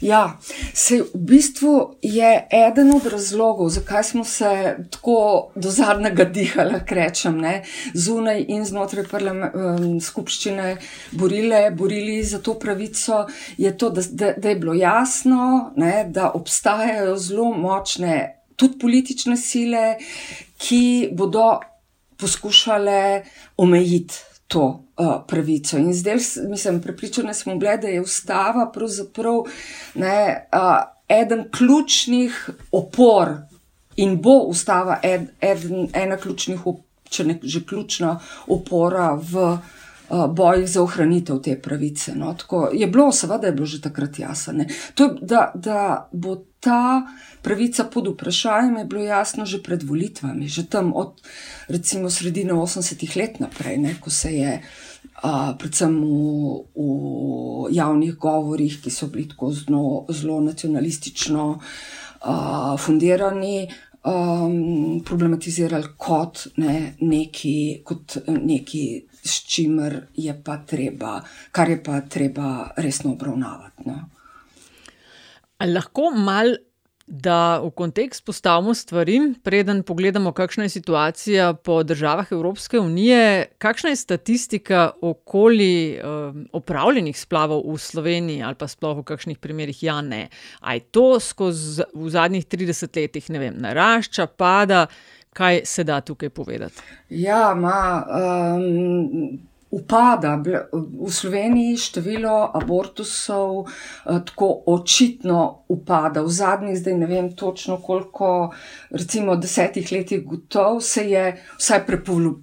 Ja, 0.01 0.39
se 0.73 1.01
v 1.01 1.19
bistvu 1.27 1.97
je 2.01 2.47
eden 2.51 2.93
od 2.95 3.05
razlogov, 3.11 3.69
zakaj 3.69 4.03
smo 4.03 4.23
se 4.23 4.75
tako 4.91 5.51
do 5.55 5.71
zadnjega 5.71 6.23
dihala, 6.23 6.79
rečem, 6.89 7.37
ne, 7.37 7.63
zunaj 7.93 8.45
in 8.47 8.63
znotraj 8.65 9.03
um, 9.03 9.99
skupščine 9.99 10.77
borile, 11.11 11.71
borili 11.71 12.23
za 12.23 12.39
to 12.39 12.55
pravico, 12.59 13.25
je 13.57 13.77
to, 13.77 13.89
da, 13.89 14.01
da, 14.11 14.31
da 14.37 14.49
je 14.49 14.55
bilo 14.55 14.73
jasno, 14.73 15.73
ne, 15.75 16.05
da 16.07 16.31
obstajajo 16.31 17.17
zelo 17.17 17.51
močne 17.51 18.45
tudi 18.55 18.79
politične 18.79 19.37
sile, 19.37 19.97
ki 20.57 21.09
bodo 21.11 21.59
poskušale 22.19 23.23
omejiti 23.57 24.28
to 24.49 24.83
uh, 24.97 25.21
pravico. 25.27 25.77
In 25.77 25.93
zdaj, 25.93 26.17
mislim, 26.49 26.81
prepričane 26.81 27.33
smo 27.33 27.55
bile, 27.55 27.77
da 27.77 27.87
je 27.87 28.01
ustava 28.01 28.71
pravzaprav 28.71 29.43
ne, 29.95 30.47
uh, 30.53 30.59
eden 31.07 31.45
ključnih 31.51 32.49
opor 32.71 33.35
in 33.95 34.21
bo 34.21 34.39
ustava 34.49 34.99
ed, 35.03 35.29
eden, 35.41 35.89
ena 35.93 36.17
ključnih, 36.17 36.59
če 37.09 37.25
ne 37.25 37.37
že 37.43 37.61
ključna 37.65 38.19
opora 38.47 39.13
v 39.13 39.45
uh, 39.45 40.25
bojih 40.33 40.65
za 40.69 40.81
ohranitev 40.81 41.41
te 41.45 41.59
pravice. 41.61 42.15
No. 42.15 42.33
Tako, 42.33 42.69
je 42.73 42.87
bilo, 42.87 43.11
seveda, 43.11 43.47
je 43.47 43.53
bilo 43.53 43.69
že 43.69 43.81
takrat 43.81 44.19
jasno. 44.19 44.65
Da, 45.21 45.51
da 45.55 46.09
bo 46.11 46.39
ta 46.59 47.07
pravica 47.41 47.83
pod 47.83 48.07
vprašanjem, 48.07 48.77
je 48.77 48.85
bilo 48.85 49.03
jasno 49.03 49.45
že 49.45 49.63
pred 49.63 49.83
volitvami, 49.83 50.47
že 50.47 50.67
tam 50.67 50.91
od 50.95 51.21
recimo 51.67 52.09
sredine 52.09 52.53
80-ih 52.53 53.15
let 53.15 53.39
naprej, 53.39 53.77
ne, 53.77 53.95
ko 53.99 54.09
se 54.09 54.35
je. 54.35 54.61
Uh, 55.19 55.51
predvsem 55.59 55.91
v, 55.99 56.63
v 56.75 57.75
javnih 57.75 58.15
govorih, 58.15 58.79
ki 58.79 58.91
so 58.91 59.07
bili 59.11 59.27
tako 59.27 59.51
zelo, 59.51 60.05
zelo 60.09 60.39
nacionalistično 60.39 61.43
uh, 61.59 62.75
fundirani, 62.79 63.67
um, 64.03 65.01
problematizirali 65.03 65.91
kot, 65.97 66.47
ne, 66.57 66.95
neki, 67.01 67.81
kot 67.83 68.17
neki, 68.27 68.83
s 69.23 69.43
čimer 69.43 70.07
je 70.15 70.35
pa 70.43 70.57
treba, 70.63 71.19
kar 71.51 71.69
je 71.69 71.83
pa 71.83 71.99
treba 72.01 72.69
resno 72.77 73.11
obravnavati. 73.11 73.87
No. 73.91 74.18
Lahko 75.59 76.11
mal, 76.15 76.55
da 77.09 77.59
v 77.63 77.71
kontekst 77.73 78.21
postavimo 78.25 78.73
stvari, 78.73 79.17
preden 79.43 79.81
pogledamo, 79.83 80.31
kakšna 80.31 80.67
je 80.67 80.69
situacija 80.69 81.53
po 81.53 81.83
državah 81.83 82.31
Evropske 82.31 82.79
unije, 82.79 83.45
kakšna 83.57 83.89
je 83.89 83.95
statistika 83.95 84.91
okoli 85.01 85.97
um, 85.97 86.45
opravljenih 86.53 87.19
splavov 87.19 87.63
v 87.65 87.77
Sloveniji 87.77 88.43
ali 88.43 88.55
pa 88.55 88.67
sploh 88.67 89.01
v 89.01 89.07
kakšnih 89.09 89.37
primerih, 89.41 89.83
ja, 89.83 90.01
ne. 90.01 90.27
Aj 90.61 90.79
to 90.79 91.19
skozi 91.19 91.83
v 91.93 92.09
zadnjih 92.09 92.45
30 92.45 93.01
letih, 93.01 93.29
ne 93.29 93.39
vem, 93.39 93.57
narašča, 93.57 94.27
pada. 94.27 94.87
Kaj 95.33 95.61
se 95.65 95.83
da 95.85 96.01
tukaj 96.01 96.29
povedati? 96.29 96.81
Ja, 97.09 97.53
ma, 97.55 98.05
um, 98.57 99.37
upada. 99.71 100.41
V 100.73 101.11
Sloveniji 101.11 101.77
število 101.77 102.51
abortusov 102.53 103.67
eh, 103.67 104.19
tako 104.25 104.63
očitno 104.65 105.65
upada. 105.67 106.21
V 106.21 106.29
zadnjih, 106.29 106.77
zdaj 106.77 106.97
ne 106.97 107.07
vem 107.07 107.31
točno 107.35 107.77
koliko, 107.81 108.51
recimo 108.89 109.35
desetih 109.35 109.91
letih 109.91 110.25
gotov, 110.25 110.81
se 110.81 111.05
je 111.09 111.25
vsaj 111.57 111.85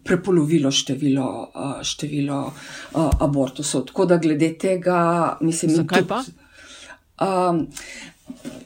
prepolovilo 0.05 0.71
število, 0.71 1.29
eh, 1.55 1.85
število 1.85 2.41
eh, 2.47 2.99
abortusov. 3.21 3.87
Tako 3.91 4.07
da 4.07 4.17
glede 4.17 4.55
tega, 4.59 5.37
mislim, 5.41 5.71
da. 5.71 5.77
Zakaj 5.83 6.07
pa? 6.09 6.23
Um, 7.27 7.67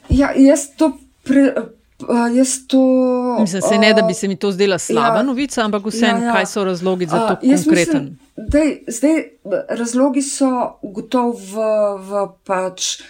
ja, 0.09 0.33
jaz 0.35 0.67
to. 0.77 0.97
Pre, 1.23 1.53
Uh, 2.01 2.67
to, 2.67 3.37
Mislim, 3.39 3.61
se 3.61 3.77
ne, 3.77 3.93
da 3.93 4.01
bi 4.01 4.13
se 4.13 4.27
mi 4.27 4.35
to 4.35 4.51
zdela 4.51 4.79
slaba 4.79 5.17
ja, 5.17 5.23
novica, 5.23 5.63
ampak 5.65 5.85
vseeno, 5.85 6.19
ja, 6.19 6.25
ja. 6.25 6.33
kaj 6.33 6.45
so 6.45 6.63
razlogi 6.63 7.05
za 7.05 7.19
to 7.27 7.33
uh, 7.33 7.39
konkreten? 7.39 8.03
Mislim, 8.03 8.19
Dej, 8.35 8.83
zdaj, 8.87 9.23
razlogi 9.69 10.21
so 10.21 10.79
gotovo 10.83 11.33
v, 11.33 11.67
v 12.07 12.29
pač. 12.43 13.01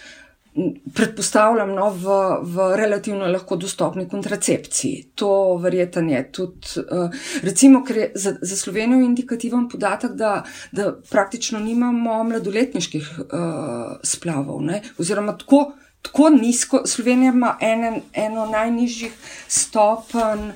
Predpostavljam, 0.94 1.70
no, 1.72 1.86
v, 1.96 2.16
v 2.44 2.64
relativno 2.76 3.24
lahko 3.32 3.56
dostopni 3.56 4.04
kontracepciji. 4.04 5.14
To 5.16 5.56
verjetno 5.56 6.02
je 6.12 6.20
tudi, 6.28 6.82
uh, 6.82 7.22
recimo, 7.42 7.80
ker 7.80 7.96
je 7.96 8.10
za, 8.14 8.34
za 8.42 8.56
Slovenijo 8.56 9.00
indikativen 9.00 9.64
podatek, 9.72 10.12
da, 10.12 10.42
da 10.72 10.90
praktično 11.10 11.60
nimamo 11.60 12.18
mladoletniških 12.34 13.08
uh, 13.24 13.96
splavov. 14.04 14.60
Ne? 14.60 14.82
Oziroma, 15.00 15.38
tako, 15.40 15.70
tako 16.02 16.30
nizko, 16.30 16.82
Slovenija 16.86 17.32
ima 17.32 17.56
ene, 17.60 18.00
eno 18.12 18.46
najnižjih 18.46 19.12
stopenj 19.48 20.50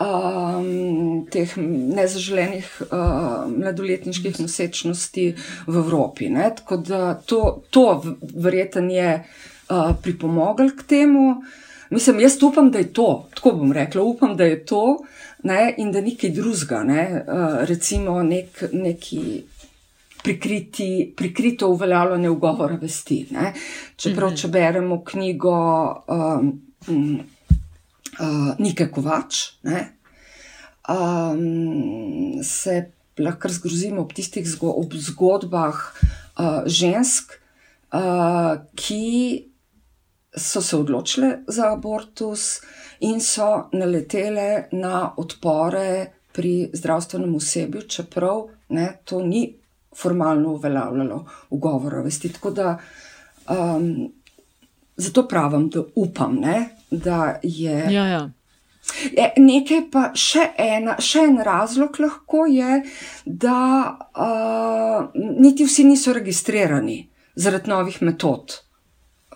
um, 0.00 1.26
teh 1.30 1.56
nezaželenih 1.96 2.82
uh, 2.82 3.50
mladoletniških 3.50 4.40
nosečnosti 4.40 5.26
v 5.66 5.76
Evropi. 5.76 6.28
Ne? 6.28 6.50
Tako 6.56 6.76
da 6.76 7.14
to, 7.14 7.62
to 7.70 8.02
verjetno 8.34 8.90
je 8.92 9.24
uh, 9.68 9.94
pripomoglo 10.02 10.70
k 10.78 10.82
temu. 10.88 11.42
Mislim, 11.90 12.20
jaz 12.20 12.42
upam, 12.42 12.70
da 12.70 12.78
je 12.78 12.92
to, 12.92 13.28
tako 13.34 13.52
bom 13.52 13.72
rekla, 13.72 14.02
upam, 14.02 14.36
da 14.36 14.44
je 14.44 14.64
to 14.66 14.98
ne? 15.42 15.74
in 15.78 15.92
da 15.92 16.00
ni 16.00 16.16
kaj 16.16 16.30
drugega, 16.30 16.82
ne? 16.82 17.24
uh, 17.26 17.64
recimo 17.68 18.22
nek, 18.22 18.64
neki. 18.72 19.42
Prikriti, 20.24 21.12
prikrito 21.16 21.68
uveljavljanje 21.68 22.30
ugovora 22.32 22.78
vesti. 22.80 23.26
Ne? 23.30 23.52
Čeprav, 23.96 24.30
mhm. 24.30 24.40
če 24.40 24.48
beremo 24.48 25.02
knjigo 25.04 25.56
um, 26.08 26.52
uh, 26.88 28.54
Nike 28.58 28.88
Kovač, 28.90 29.44
ne, 29.68 29.84
um, 30.88 32.42
se 32.42 32.78
lahko 33.18 33.48
zgrozimo 33.48 34.02
ob 34.02 34.12
tistih 34.12 34.46
zgo 34.48 34.72
ob 34.80 34.94
zgodbah 34.96 35.80
uh, 35.84 36.62
žensk, 36.66 37.36
uh, 37.92 38.56
ki 38.74 39.50
so 40.36 40.62
se 40.62 40.76
odločile 40.76 41.44
za 41.46 41.70
abortus 41.72 42.60
in 43.00 43.20
so 43.20 43.68
naletele 43.72 44.68
na 44.72 45.14
odpore 45.16 46.10
pri 46.34 46.70
zdravstvenem 46.72 47.34
osebju, 47.34 47.82
čeprav 47.86 48.48
ne, 48.68 48.88
to 49.04 49.22
ni 49.22 49.44
formalno 49.96 50.52
uveljavljalo 50.52 51.24
ugovora 51.50 52.02
vesti. 52.02 52.32
Tako 52.32 52.50
da 52.50 52.78
um, 53.50 54.12
zato 54.96 55.28
pravim, 55.28 55.68
da 55.68 55.82
upam, 55.94 56.36
ne, 56.40 56.68
da 56.90 57.38
je. 57.42 57.92
Ja, 57.92 58.06
ja. 58.06 58.30
Je, 59.12 59.30
nekaj 59.36 59.86
pa 59.92 60.10
še, 60.14 60.50
ena, 60.60 60.98
še 61.00 61.22
en 61.24 61.38
razlog 61.44 61.96
lahko 62.04 62.44
je, 62.46 62.82
da 63.24 63.60
uh, 63.96 65.08
niti 65.40 65.64
vsi 65.64 65.86
niso 65.88 66.12
registrirani 66.12 66.98
zaradi 67.34 67.72
novih 67.72 68.02
metod 68.02 68.58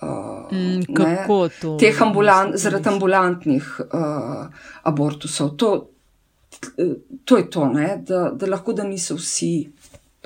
uh, 0.02 0.28
Mm, 0.52 0.94
kako 0.94 1.42
ne, 1.42 1.50
to? 1.60 1.76
Teh 1.76 2.02
ambulant, 2.02 2.56
zaradi 2.56 2.88
ambulantnih 2.88 3.80
uh, 3.92 4.46
abortusov. 4.82 5.56
To, 5.56 5.90
to 7.24 7.36
je 7.36 7.50
to, 7.50 7.66
ne, 7.68 7.96
da, 8.06 8.30
da 8.32 8.46
lahko 8.46 8.72
da 8.72 8.84
niso 8.84 9.18
vsi, 9.18 9.68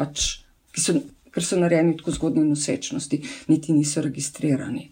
pač, 0.03 0.43
ki 0.75 0.83
so, 0.83 0.97
ker 1.33 1.47
so 1.47 1.61
narejeni 1.61 1.95
tako 2.01 2.17
zgodni 2.19 2.43
nosečnosti, 2.49 3.23
niti 3.53 3.77
niso 3.77 4.03
registrirani. 4.03 4.89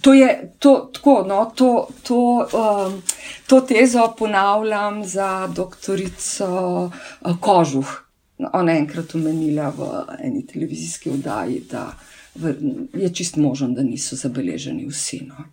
To 0.00 0.14
je 0.14 0.52
to, 0.58 0.90
tako, 0.94 1.24
no, 1.28 1.52
to, 1.54 1.88
to, 2.02 2.48
um, 2.56 3.02
to 3.46 3.60
tezo 3.60 4.06
ponavljam 4.18 5.04
za 5.04 5.46
doktorico 5.56 6.48
uh, 6.84 7.40
Kožuh. 7.40 7.90
Ona 8.52 8.72
je 8.72 8.78
enkrat 8.78 9.14
omenila 9.14 9.68
v 9.76 9.90
eni 10.24 10.46
televizijski 10.46 11.10
oddaji, 11.10 11.60
da 11.70 11.92
je 12.94 13.14
čist 13.14 13.36
možen, 13.36 13.74
da 13.74 13.82
niso 13.82 14.16
zabeleženi 14.16 14.86
vsi. 14.88 15.20
No. 15.28 15.44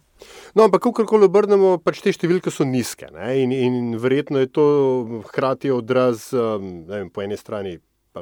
No, 0.56 0.64
ampak, 0.64 0.82
kako 0.82 1.06
koli 1.06 1.28
obrnemo, 1.28 1.78
pač 1.84 2.02
te 2.04 2.12
številke 2.16 2.52
so 2.52 2.66
nizke. 2.68 3.10
In, 3.36 3.52
in 3.52 4.00
verjetno 4.00 4.42
je 4.42 4.50
to 4.52 4.66
hkrati 5.28 5.72
odraz 5.72 6.30
um, 6.34 6.86
vem, 6.88 7.12
po 7.12 7.24
eni 7.24 7.38
strani. 7.38 7.78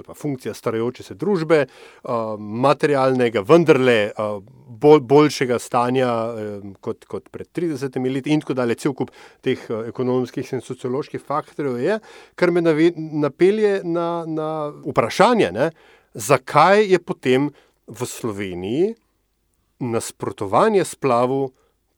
Pa 0.05 0.15
funkcija 0.17 0.53
starajoče 0.53 1.03
se 1.03 1.15
družbe, 1.15 1.63
uh, 1.67 2.35
materialnega, 2.37 3.43
vendarle 3.47 3.97
uh, 4.11 4.37
bolj, 4.67 5.01
boljšega 5.09 5.59
stanja 5.59 6.09
uh, 6.09 6.67
kot, 6.81 7.05
kot 7.09 7.29
pred 7.33 7.49
30 7.55 7.97
leti, 8.13 8.33
in 8.33 8.43
tako 8.43 8.57
dalje, 8.57 8.77
cel 8.83 8.95
kup 8.97 9.13
teh 9.45 9.63
ekonomskih 9.87 10.53
in 10.53 10.63
socioloških 10.65 11.21
faktorjev 11.23 11.79
je, 11.83 11.99
kar 12.35 12.51
me 12.51 12.63
napelje 12.63 13.81
na, 13.83 14.23
na 14.27 14.51
vprašanje, 14.85 15.51
ne, 15.55 15.71
zakaj 16.13 16.85
je 16.91 16.99
potem 16.99 17.51
v 17.87 18.05
Sloveniji 18.05 18.95
nasprotovanje 19.79 20.85
splavu 20.85 21.51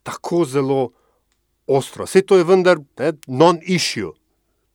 tako 0.04 0.46
zelo 0.46 0.92
ostro. 1.68 2.06
Vse 2.06 2.22
to 2.22 2.38
je 2.38 2.44
vendar 2.44 2.80
non-issue 3.28 4.12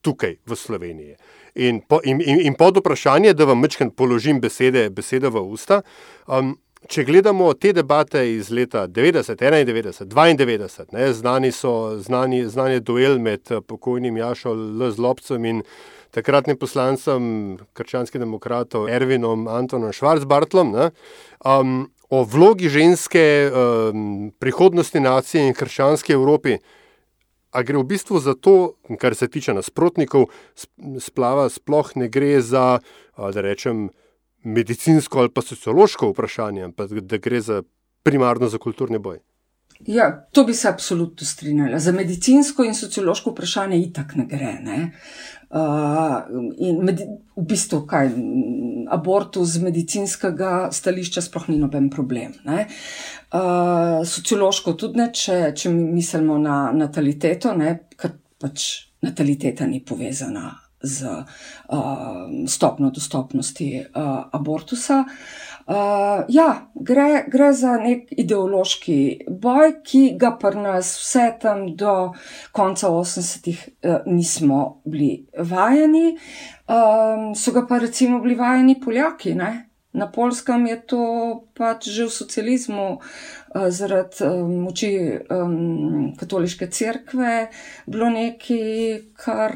tukaj 0.01 0.37
v 0.45 0.55
Sloveniji. 0.55 1.15
In, 1.55 1.79
po, 1.87 2.01
in, 2.03 2.19
in, 2.21 2.41
in 2.49 2.55
pod 2.59 2.77
vprašanje, 2.77 3.33
da 3.33 3.45
vam 3.47 3.61
mečkam 3.63 3.89
položim 3.89 4.41
besede, 4.43 4.89
besede 4.89 5.31
v 5.31 5.43
usta. 5.55 5.81
Um, 6.27 6.57
Če 6.85 7.01
gledamo 7.01 7.47
te 7.57 7.71
debate 7.73 8.19
iz 8.29 8.51
leta 8.53 8.83
90, 8.85 9.39
91, 9.41 10.05
92, 10.05 10.83
ne, 10.93 11.07
znani 11.17 11.49
so 11.55 11.71
znani, 11.97 12.43
znani 12.45 12.77
duel 12.85 13.17
med 13.17 13.49
pokojnim 13.65 14.19
Jašom 14.19 14.59
L. 14.77 14.91
Zlobcem 14.93 15.47
in 15.49 15.63
takratnim 16.13 16.59
poslancem 16.61 17.25
krščanskih 17.73 18.21
demokratov 18.21 18.85
Ervinom 18.91 19.47
Antonom 19.49 19.95
Švarcbartlom 19.97 20.75
um, 20.77 21.73
o 22.13 22.21
vlogi 22.21 22.69
ženske 22.69 23.25
um, 23.49 24.29
prihodnosti 24.39 25.01
nacije 25.01 25.47
in 25.47 25.57
krščanske 25.57 26.13
Evropi. 26.13 26.59
A 27.55 27.63
gre 27.63 27.79
v 27.79 27.87
bistvu 27.87 28.19
za 28.19 28.35
to, 28.35 28.75
kar 28.99 29.15
se 29.15 29.29
tiče 29.31 29.53
nasprotnikov 29.55 30.27
splava, 30.99 31.47
sploh 31.49 31.93
ne 31.95 32.09
gre 32.11 32.41
za, 32.43 32.81
da 33.15 33.43
rečem, 33.45 33.87
medicinsko 34.43 35.23
ali 35.23 35.31
pa 35.31 35.41
sociološko 35.41 36.11
vprašanje, 36.11 36.65
ampak 36.67 36.99
da 37.01 37.17
gre 37.17 37.39
za 37.41 37.63
primarno 38.03 38.51
za 38.51 38.59
kulturni 38.61 38.99
boj. 38.99 39.23
Ja, 39.79 40.27
to 40.31 40.43
bi 40.43 40.53
se 40.53 40.69
absolutno 40.69 41.25
strinjala. 41.25 41.79
Za 41.79 41.91
medicinsko 41.91 42.63
in 42.63 42.75
sociološko 42.75 43.31
vprašanje 43.31 43.79
itak 43.81 44.15
ne 44.15 44.25
gre. 44.25 44.53
Ne? 44.63 44.91
Uh, 45.49 46.15
in 46.57 46.79
med, 46.83 47.01
v 47.35 47.43
bistvu, 47.47 47.81
kaj 47.87 48.09
abortus 48.91 49.49
z 49.55 49.61
medicinskega 49.63 50.69
stališča 50.71 51.21
sploh 51.21 51.49
ni 51.51 51.57
noben 51.59 51.89
problem. 51.89 52.33
Uh, 52.47 54.01
sociološko 54.07 54.73
tudi 54.73 54.99
ne, 54.99 55.09
če, 55.13 55.39
če 55.55 55.71
mislimo 55.75 56.39
na 56.41 56.71
nataliteto, 56.75 57.53
ne, 57.55 57.77
ker 57.99 58.15
pač 58.41 58.69
nataliteta 59.05 59.67
ni 59.69 59.83
povezana 59.85 60.49
z 60.81 61.07
uh, 61.07 61.25
stopno 62.47 62.91
dostopnosti 62.95 63.69
uh, 63.83 64.23
abortusa. 64.33 65.03
Uh, 65.05 65.53
Uh, 65.65 66.25
ja, 66.29 66.69
gre, 66.75 67.23
gre 67.27 67.47
za 67.57 67.71
nek 67.81 68.11
ideološki 68.13 68.97
boj, 69.41 69.71
ki 69.81 70.01
ga 70.21 70.35
pri 70.37 70.61
nas 70.61 70.91
vse 71.01 71.23
tam 71.41 71.63
do 71.73 71.93
konca 72.53 72.91
80-ih 72.93 73.63
uh, 73.65 73.95
nismo 74.05 74.81
bili 74.85 75.25
vajeni. 75.33 76.19
Um, 76.69 77.31
so 77.33 77.51
ga 77.51 77.65
pa 77.65 77.81
recimo 77.81 78.19
bili 78.21 78.37
vajeni 78.37 78.77
Poljaki, 78.81 79.33
ne? 79.35 79.64
Na 79.95 80.07
polskem 80.11 80.67
je 80.67 80.75
to 80.91 81.03
pač 81.55 81.87
že 81.87 82.05
v 82.05 82.11
socializmu 82.11 82.87
uh, 82.99 83.69
zaradi 83.71 84.27
um, 84.27 84.67
moči 84.67 84.91
um, 85.31 86.11
katoliške 86.19 86.67
cerkve 86.67 87.47
bilo 87.87 88.09
nekaj, 88.11 89.15
kar 89.15 89.55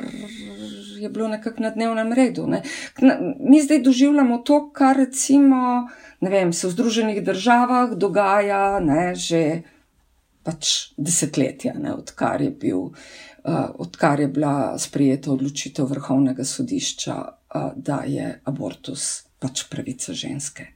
je 0.99 1.09
bilo 1.09 1.27
nekako 1.27 1.63
na 1.63 1.73
dnevnem 1.75 2.13
redu. 2.15 2.47
Ne. 2.47 2.63
Mi 3.39 3.59
zdaj 3.61 3.83
doživljamo 3.83 4.39
to, 4.47 4.69
kar 4.71 4.95
recimo 4.97 5.89
vem, 6.21 6.53
se 6.53 6.67
v 6.67 6.71
Združenih 6.71 7.23
državah 7.23 7.95
dogaja 7.95 8.79
ne, 8.79 9.15
že 9.15 9.63
pač 10.43 10.91
desetletja, 10.97 11.75
ne, 11.75 11.93
odkar, 11.93 12.41
je 12.41 12.51
bil, 12.51 12.89
uh, 12.89 13.69
odkar 13.75 14.19
je 14.23 14.27
bila 14.27 14.79
sprijeta 14.79 15.31
odločitev 15.35 15.87
vrhovnega 15.91 16.47
sodišča, 16.47 17.15
uh, 17.19 17.71
da 17.75 18.03
je 18.07 18.39
abortus 18.47 19.28
pač 19.39 19.65
pravica 19.71 20.13
ženske. 20.13 20.67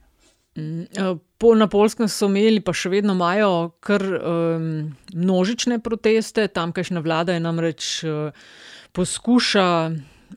Mm, 0.56 0.86
eh, 0.86 1.14
po, 1.38 1.54
na 1.58 1.66
Polskem 1.66 2.08
so 2.08 2.28
imeli, 2.30 2.62
pa 2.62 2.72
še 2.76 2.92
vedno 2.92 3.16
imajo, 3.18 3.74
kar 3.82 4.02
um, 4.02 4.66
množične 5.10 5.80
proteste, 5.82 6.46
tamkajšnja 6.46 7.02
vlada 7.02 7.34
je 7.34 7.42
namreč 7.42 7.88
uh, 8.06 8.30
poskuša 8.94 9.66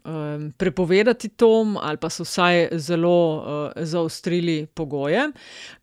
um, 0.03 0.51
prepovedati 0.57 1.29
to, 1.29 1.65
ali 1.81 1.97
pa 1.97 2.09
so 2.09 2.23
vsaj 2.23 2.67
zelo 2.71 3.37
uh, 3.37 3.71
zaostrili 3.75 4.67
pogoje. 4.73 5.31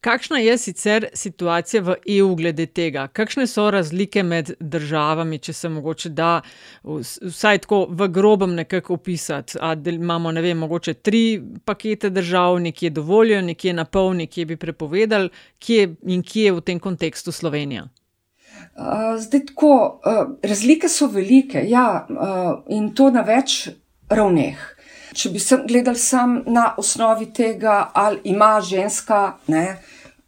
Kakšna 0.01 0.39
je 0.39 0.59
sicer 0.59 1.07
situacija 1.15 1.83
v 1.83 1.97
EU 2.19 2.35
glede 2.35 2.67
tega? 2.67 3.09
Kakšne 3.09 3.47
so 3.47 3.71
razlike 3.71 4.23
med 4.23 4.55
državami, 4.61 5.39
če 5.39 5.53
se 5.53 5.69
mogoče 5.69 6.09
da 6.09 6.41
vsaj 6.85 7.59
tako 7.59 7.87
v 7.91 8.09
grobem 8.09 8.55
nekako 8.55 8.95
opisati? 8.95 9.59
Ali 9.61 9.95
imamo, 9.95 10.33
ne 10.33 10.43
vem, 10.43 10.59
mogoče 10.59 10.95
tri 10.95 11.43
pakete 11.65 12.11
držav, 12.11 12.61
nekje 12.61 12.91
dovoljo, 12.91 13.43
nekje 13.43 13.73
na 13.73 13.85
pol, 13.85 14.15
nekje 14.15 14.47
bi 14.47 14.57
prepovedali, 14.57 15.31
kje 15.59 15.95
in 16.07 16.23
kje 16.23 16.45
je 16.45 16.53
v 16.53 16.61
tem 16.61 16.81
kontekstu 16.81 17.33
Slovenija? 17.33 17.89
Uh, 18.75 19.21
zdaj, 19.21 19.47
tako, 19.47 20.01
uh, 20.07 20.37
razlike 20.43 20.89
so 20.89 21.07
velike, 21.07 21.63
ja, 21.69 22.07
uh, 22.11 22.63
in 22.69 22.91
to 22.95 23.11
na 23.11 23.23
več 23.23 23.69
ravneh. 24.09 24.71
Če 25.15 25.31
bi 25.31 25.39
se 25.39 25.61
gledali 25.69 25.99
sam 25.99 26.41
na 26.47 26.75
osnovi 26.79 27.29
tega, 27.33 27.91
ali 27.95 28.21
ima 28.25 28.61
ženska 28.61 29.37
ne, 29.47 29.77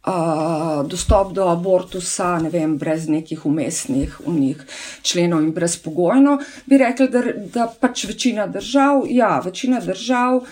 uh, 0.07 0.87
dostop 0.87 1.33
do 1.35 1.49
abortusa, 1.51 2.37
ne 2.39 2.49
vem, 2.49 2.77
brez 2.77 3.09
nekih 3.11 3.45
umestnih 3.45 4.21
unih 4.25 4.63
členov 5.01 5.43
in 5.43 5.51
brezpogojno, 5.51 6.37
bi 6.65 6.79
rekli, 6.79 7.09
da, 7.11 7.23
da 7.53 7.67
pač 7.79 8.05
večina 8.07 8.47
držav, 8.47 9.03
ja, 9.11 9.37
večina 9.45 9.83
držav 9.83 10.37
uh, 10.37 10.47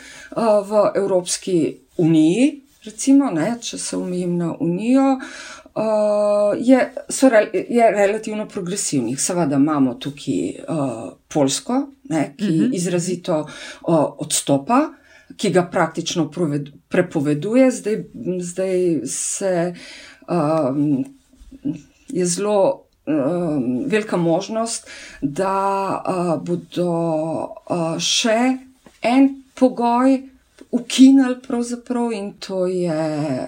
v 0.68 0.86
Evropski 0.96 1.58
uniji, 1.98 2.62
recimo, 2.86 3.32
ne, 3.32 3.56
če 3.62 3.80
se 3.80 3.98
umim 3.98 4.38
na 4.38 4.52
unijo, 4.60 5.16
uh, 5.76 6.58
je, 6.60 6.94
re, 7.30 7.50
je 7.70 7.92
relativno 7.92 8.48
progresivnih. 8.48 9.22
Seveda 9.22 9.56
imamo 9.56 9.94
tukaj 9.94 10.50
uh, 10.68 11.12
Polsko, 11.34 11.88
ne, 12.10 12.34
ki 12.38 12.44
uh 12.44 12.50
mhm. 12.50 12.64
-huh. 12.64 12.76
izrazito 12.76 13.40
uh, 13.40 13.96
odstopa, 14.18 14.90
ki 15.38 15.50
ga 15.50 15.68
praktično 15.72 16.32
proved, 16.32 16.70
prepoveduje, 16.88 17.72
zdaj, 17.72 18.04
zdaj 18.40 19.00
se 19.06 19.74
um, 20.28 21.06
je 22.08 22.26
zelo. 22.26 22.82
Um, 23.08 23.84
velika 23.88 24.18
možnost, 24.18 24.88
da 25.22 26.04
uh, 26.08 26.44
bodo 26.44 26.90
uh, 27.70 28.00
še 28.00 28.58
en 29.02 29.44
pogoj 29.54 30.35
ukinili, 30.76 31.36
pravzaprav, 31.48 32.12
in 32.12 32.34
to 32.34 32.68
je 32.68 33.48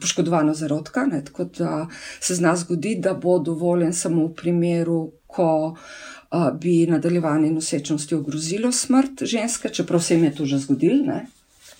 poškodovano 0.00 0.54
zarodka. 0.54 1.06
Ne, 1.06 1.24
tako 1.24 1.44
da 1.44 1.86
se 2.20 2.34
zna 2.34 2.56
zgoditi, 2.56 3.00
da 3.00 3.14
bo 3.14 3.38
dovoljen 3.38 3.92
samo 3.92 4.26
v 4.26 4.34
primeru, 4.34 5.10
ko 5.26 5.76
a, 6.30 6.50
bi 6.50 6.86
nadaljevanje 6.86 7.50
nosečnosti 7.50 8.14
ogrozilo 8.14 8.72
smrt 8.72 9.22
ženske, 9.22 9.68
čeprav 9.68 10.00
se 10.00 10.14
jim 10.14 10.24
je 10.24 10.34
to 10.34 10.44
že 10.44 10.58
zgodilo. 10.58 11.20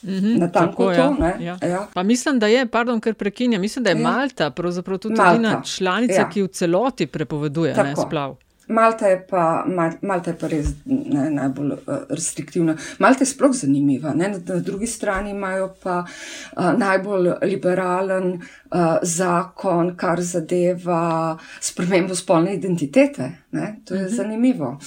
Mm 0.02 0.10
-hmm, 0.10 0.38
na 0.38 0.48
tako 0.48 0.90
je. 0.90 0.96
To, 0.96 1.16
ja. 1.40 1.58
ja. 1.94 2.02
Mislim, 2.02 2.38
da 2.38 2.46
je, 2.46 2.66
pardon, 2.66 3.00
ker 3.00 3.14
prekinjam, 3.14 3.60
mislim, 3.60 3.84
da 3.84 3.90
je 3.90 3.96
ja. 3.96 4.02
Malta 4.02 4.50
pravzaprav 4.50 4.98
tudi 4.98 5.14
edina 5.32 5.62
članica, 5.64 6.14
ja. 6.14 6.30
ki 6.30 6.42
v 6.42 6.48
celoti 6.48 7.06
prepoveduje 7.06 7.74
ne, 7.74 7.94
splav. 8.06 8.36
Malta 8.72 9.10
je 9.10 9.18
pa, 9.30 9.64
Malta 10.02 10.32
je 10.32 10.38
pa 10.38 10.50
res 10.50 10.72
ne, 10.86 11.28
najbolj 11.30 11.74
uh, 11.76 11.92
restriktivna. 12.10 12.76
Malta 13.02 13.26
je 13.26 13.30
sploh 13.30 13.54
zanimiva. 13.56 14.14
Ne? 14.16 14.32
Na, 14.32 14.40
na 14.54 14.60
drugi 14.64 14.86
strani 14.90 15.30
imajo 15.30 15.68
pa 15.82 16.00
uh, 16.04 16.72
najbolj 16.78 17.34
liberalen 17.46 18.32
uh, 18.38 18.96
zakon, 19.02 19.94
kar 19.96 20.22
zadeva 20.24 21.36
spremembo 21.60 22.16
spolne 22.18 22.56
identitete. 22.56 23.30
Ne? 23.52 23.76
To 23.84 23.94
je 23.94 24.06
mhm. 24.06 24.14
zanimivo. 24.16 24.78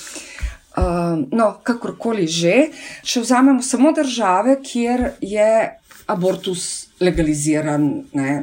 Uh, 0.75 1.21
no, 1.31 1.53
kakorkoli 1.63 2.27
že, 2.27 2.55
če 3.07 3.21
vzamemo 3.23 3.63
samo 3.63 3.93
države, 3.95 4.57
kjer 4.59 5.05
je 5.23 5.51
abortus 6.11 6.87
legaliziran, 6.99 7.85
ne, 8.13 8.33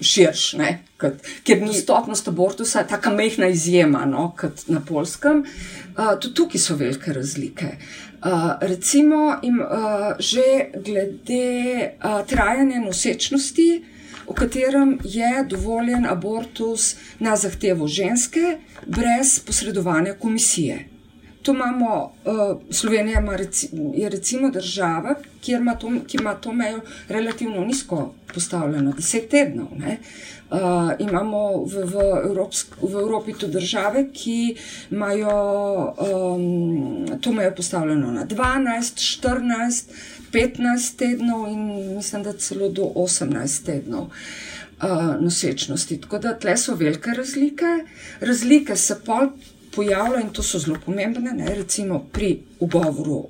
širš, 0.00 0.52
ne, 0.58 0.70
kot, 1.00 1.22
kjer 1.46 1.62
ni 1.62 1.72
dostopnost 1.72 2.28
abortusa, 2.28 2.84
tako 2.88 3.10
mehna 3.16 3.48
izjema, 3.52 4.04
no, 4.06 4.32
kot 4.38 4.66
na 4.68 4.80
polskem. 4.80 5.44
Uh, 5.44 6.14
tudi 6.20 6.34
tukaj 6.34 6.60
so 6.60 6.76
velike 6.76 7.12
razlike. 7.12 7.72
Uh, 8.18 8.58
recimo, 8.60 9.38
im, 9.42 9.60
uh, 9.60 10.12
že 10.18 10.70
glede 10.84 11.94
uh, 12.02 12.20
trajanja 12.26 12.82
nosečnosti, 12.82 13.70
v 14.28 14.34
katerem 14.36 14.98
je 15.04 15.44
dovoljen 15.48 16.06
abortus 16.06 16.94
na 17.18 17.36
zahtevo 17.36 17.86
ženske, 17.88 18.58
brez 18.86 19.38
posredovanja 19.38 20.14
komisije. 20.14 20.97
Tu 21.48 21.54
imamo, 21.54 22.12
uh, 22.24 22.60
Slovenija 22.70 23.20
ima 23.20 23.36
reci, 23.36 23.68
je 23.94 24.08
recimo 24.08 24.50
država, 24.50 25.14
ima 25.46 25.74
to, 25.74 25.92
ki 26.06 26.16
ima 26.20 26.34
to 26.34 26.52
mejo 26.52 26.80
relativno 27.08 27.64
nizko 27.64 28.14
postavljeno, 28.34 28.92
deset 28.92 29.28
tednov. 29.28 29.66
Uh, 29.72 30.58
imamo 30.98 31.64
v, 31.64 31.84
v, 31.84 32.04
Evropsk, 32.24 32.76
v 32.82 32.92
Evropi 33.00 33.32
tudi 33.32 33.52
države, 33.52 34.04
ki 34.12 34.56
imajo 34.90 35.94
um, 36.36 37.06
to 37.20 37.32
mejo 37.32 37.54
postavljeno 37.56 38.10
na 38.12 38.26
12, 38.26 39.22
14, 39.22 39.84
15 40.32 40.96
tednov 40.98 41.48
in 41.48 41.94
mislim, 41.96 42.22
da 42.22 42.32
celo 42.32 42.68
do 42.68 42.92
18 42.94 43.64
tednov. 43.66 44.10
Uh, 44.82 45.16
nosečnosti. 45.20 46.00
Tako 46.00 46.18
da 46.18 46.38
tle 46.38 46.56
so 46.56 46.74
velike 46.74 47.10
razlike. 47.10 47.64
Razlike 48.20 48.76
se 48.76 49.00
pol 49.04 49.30
pojavljajo 49.78 50.20
in 50.20 50.30
to 50.34 50.42
so 50.42 50.58
zelo 50.58 50.78
pomembne, 50.84 51.32
ne, 51.38 51.54
recimo 51.54 52.00
pri 52.12 52.32
ugovoru, 52.60 53.28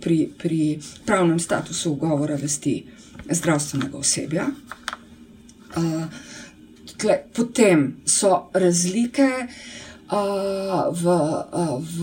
pri, 0.00 0.18
pri 0.38 0.78
pravnem 1.06 1.38
statusu 1.40 1.92
ugovora 1.92 2.36
vesti 2.36 2.74
zdravstvenega 3.30 3.96
osebja. 3.98 4.46
Uh, 5.76 6.04
tle, 6.96 7.16
potem 7.32 7.86
so 8.04 8.50
razlike 8.52 9.28
uh, 10.12 10.92
v, 10.92 11.16
uh, 11.52 11.80
v 11.80 12.00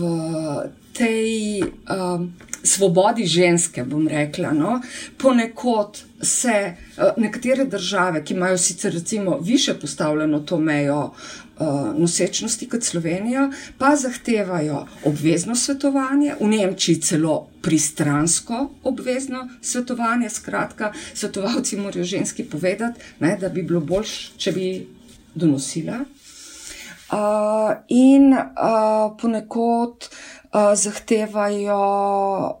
tej 0.94 1.62
uh, 1.62 2.26
svobodi 2.64 3.26
ženske, 3.26 3.84
bom 3.84 4.08
rekla. 4.08 4.52
No? 4.52 4.80
Ponekod 5.18 6.02
se 6.22 6.74
uh, 6.96 7.04
nekatere 7.16 7.64
države, 7.64 8.24
ki 8.24 8.34
imajo 8.34 8.58
sicer 8.58 8.92
recimo 8.92 9.38
više 9.38 9.74
postavljeno 9.80 10.40
to 10.40 10.58
mejo, 10.58 11.12
uh, 11.58 11.98
nosečnosti 11.98 12.68
kot 12.68 12.82
Slovenija, 12.82 13.50
pa 13.78 13.96
zahtevajo 13.96 14.86
obvezno 15.04 15.54
svetovanje, 15.54 16.34
v 16.40 16.48
Nemčiji 16.48 17.00
celo 17.00 17.48
pristransko 17.62 18.70
obvezno 18.82 19.48
svetovanje. 19.60 20.30
Skratka, 20.30 20.92
svetovalci 21.14 21.76
morajo 21.76 22.04
ženski 22.04 22.44
povedati, 22.44 23.00
ne, 23.20 23.36
da 23.40 23.48
bi 23.48 23.62
bilo 23.62 23.80
boljš, 23.80 24.32
če 24.36 24.52
bi 24.52 24.86
donosila. 25.34 26.04
Uh, 27.12 27.18
in 27.88 28.32
uh, 28.32 29.16
ponekod 29.20 30.08
uh, 30.10 30.34
zahtevajo 30.54 31.78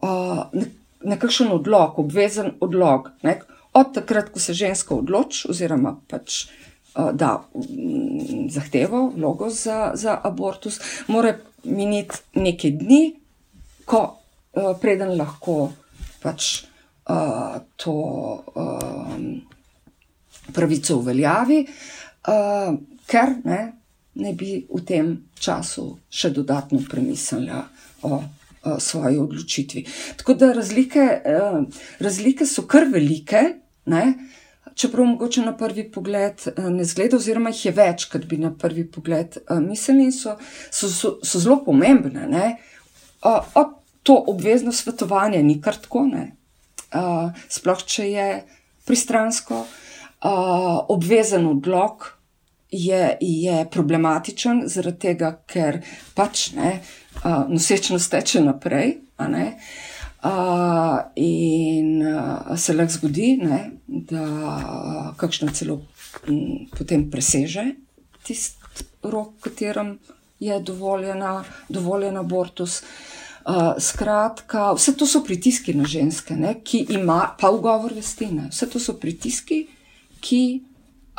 uh, 0.02 0.62
nekakšen 1.04 1.52
odlog, 1.54 1.98
obvezen 2.02 2.54
odlog. 2.60 3.10
Ne, 3.22 3.38
od 3.72 3.94
takrat, 3.94 4.32
ko 4.34 4.42
se 4.42 4.54
ženska 4.54 4.94
odloči, 4.94 5.46
oziroma 5.50 5.96
pač 6.10 6.44
uh, 6.44 6.64
Eh, 6.96 7.12
da 7.12 7.44
mm, 7.54 8.48
zahtevo, 8.48 9.12
vlogo 9.16 9.50
za, 9.50 9.90
za 9.94 10.20
abortus, 10.22 10.80
mora 11.08 11.38
miniti 11.64 12.16
nekaj 12.34 12.70
dni, 12.70 13.14
ko 13.84 14.00
uh, 14.52 14.76
preden 14.80 15.16
lahko 15.18 15.72
pač 16.22 16.62
uh, 17.10 17.56
to 17.76 17.94
um, 18.54 19.24
pravico 20.52 20.96
uveljavi, 21.00 21.58
uh, 21.66 22.78
ker 23.10 23.34
ne, 23.44 23.60
ne 24.14 24.32
bi 24.32 24.60
v 24.70 24.84
tem 24.86 25.10
času 25.34 25.88
še 26.08 26.30
dodatno 26.30 26.78
premislila 26.90 27.64
o. 28.04 28.22
Svoji 28.80 29.18
odločitvi. 29.20 29.82
Tako 30.16 30.34
da 30.40 30.46
razlike, 30.56 31.02
razlike 32.00 32.46
so 32.48 32.62
kar 32.64 32.86
velike, 32.88 33.42
ne, 33.92 34.04
čeprav 34.74 35.06
mogoče 35.06 35.40
na 35.40 35.56
prvi 35.56 35.90
pogled 35.92 36.46
eh, 36.46 36.70
ne 36.70 36.84
zgleda, 36.84 37.16
oziroma 37.16 37.50
jih 37.50 37.66
je 37.66 37.72
več, 37.72 38.08
kot 38.10 38.26
bi 38.30 38.38
na 38.38 38.50
prvi 38.58 38.86
pogled 38.90 39.38
eh, 39.38 39.60
mislili, 39.60 40.10
so, 40.12 40.36
so, 40.70 40.90
so, 40.90 41.16
so 41.22 41.40
zelo 41.40 41.60
pomembne. 41.64 42.26
Ne? 42.30 42.56
O, 43.24 43.64
to 44.02 44.18
obvezno 44.28 44.72
svetovanje 44.72 45.42
ni 45.42 45.60
kar 45.62 45.78
tako, 45.80 46.04
sploh 47.48 47.84
če 47.88 48.04
je 48.10 48.26
pristransko, 48.84 49.62
obvezen 50.92 51.48
odlog. 51.48 52.10
Je, 52.74 53.16
je 53.22 53.60
problematičen, 53.70 54.64
zaradi 54.66 54.98
tega, 55.04 55.28
ker 55.46 55.76
pač 56.16 56.48
ne, 56.56 56.72
nosečnost 57.48 58.10
teče 58.10 58.40
naprej. 58.44 58.98
Uh, 59.18 59.26
Uh, 60.24 60.98
in 61.16 62.00
uh, 62.00 62.56
se 62.56 62.72
lahko 62.72 62.92
zgodi, 62.92 63.26
ne, 63.42 63.58
da 63.86 64.22
uh, 64.24 65.10
kakšno 65.20 65.52
celo 65.52 65.82
m, 66.32 66.64
potem 66.72 67.10
preseže 67.12 67.64
tisti 68.24 68.86
rok, 69.04 69.34
v 69.36 69.42
katerem 69.44 69.90
je 70.40 70.56
dovoljena, 70.64 71.44
dovoljen 71.68 72.16
abortus. 72.16 72.80
Uh, 73.44 73.76
skratka, 73.76 74.70
vse 74.72 74.96
to 74.96 75.04
so 75.04 75.20
pritiski 75.20 75.74
na 75.76 75.84
ženske, 75.84 76.32
ne, 76.40 76.54
ki 76.64 76.86
ima 76.96 77.34
pa 77.36 77.52
ugovor 77.52 77.92
vesti. 77.92 78.30
Ne. 78.32 78.48
Vse 78.48 78.70
to 78.72 78.80
so 78.80 78.96
pritiski, 78.96 79.66
ki 80.24 80.44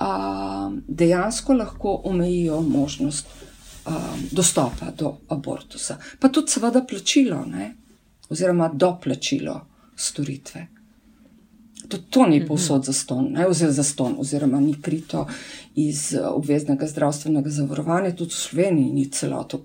uh, 0.02 0.74
dejansko 0.88 1.54
lahko 1.54 2.00
omejijo 2.10 2.64
možnost 2.66 3.30
uh, 3.86 4.14
dostopa 4.32 4.92
do 4.92 5.18
abortusa. 5.30 5.98
Pa 6.20 6.30
tudi, 6.30 6.52
seveda, 6.52 6.84
plačilo. 6.84 7.46
Ne 7.46 7.86
oziroma 8.30 8.68
doplačilo 8.74 9.68
storitve. 9.96 10.68
To, 11.88 11.98
to 12.10 12.26
ni 12.26 12.40
mhm. 12.40 12.48
povsod 12.48 12.86
za 12.86 12.94
ston, 12.94 13.28
ne, 13.32 13.48
oziroma, 13.48 13.74
za 13.74 13.84
ston, 13.84 14.16
oziroma 14.20 14.60
ni 14.60 14.82
krito 14.82 15.28
iz 15.76 16.14
eh, 16.14 16.22
obveznega 16.28 16.88
zdravstvenega 16.88 17.50
zavarovanja, 17.50 18.16
tudi 18.16 18.32
v 18.32 18.38
Sloveniji 18.38 18.94
ni 18.94 19.12
celoto, 19.12 19.62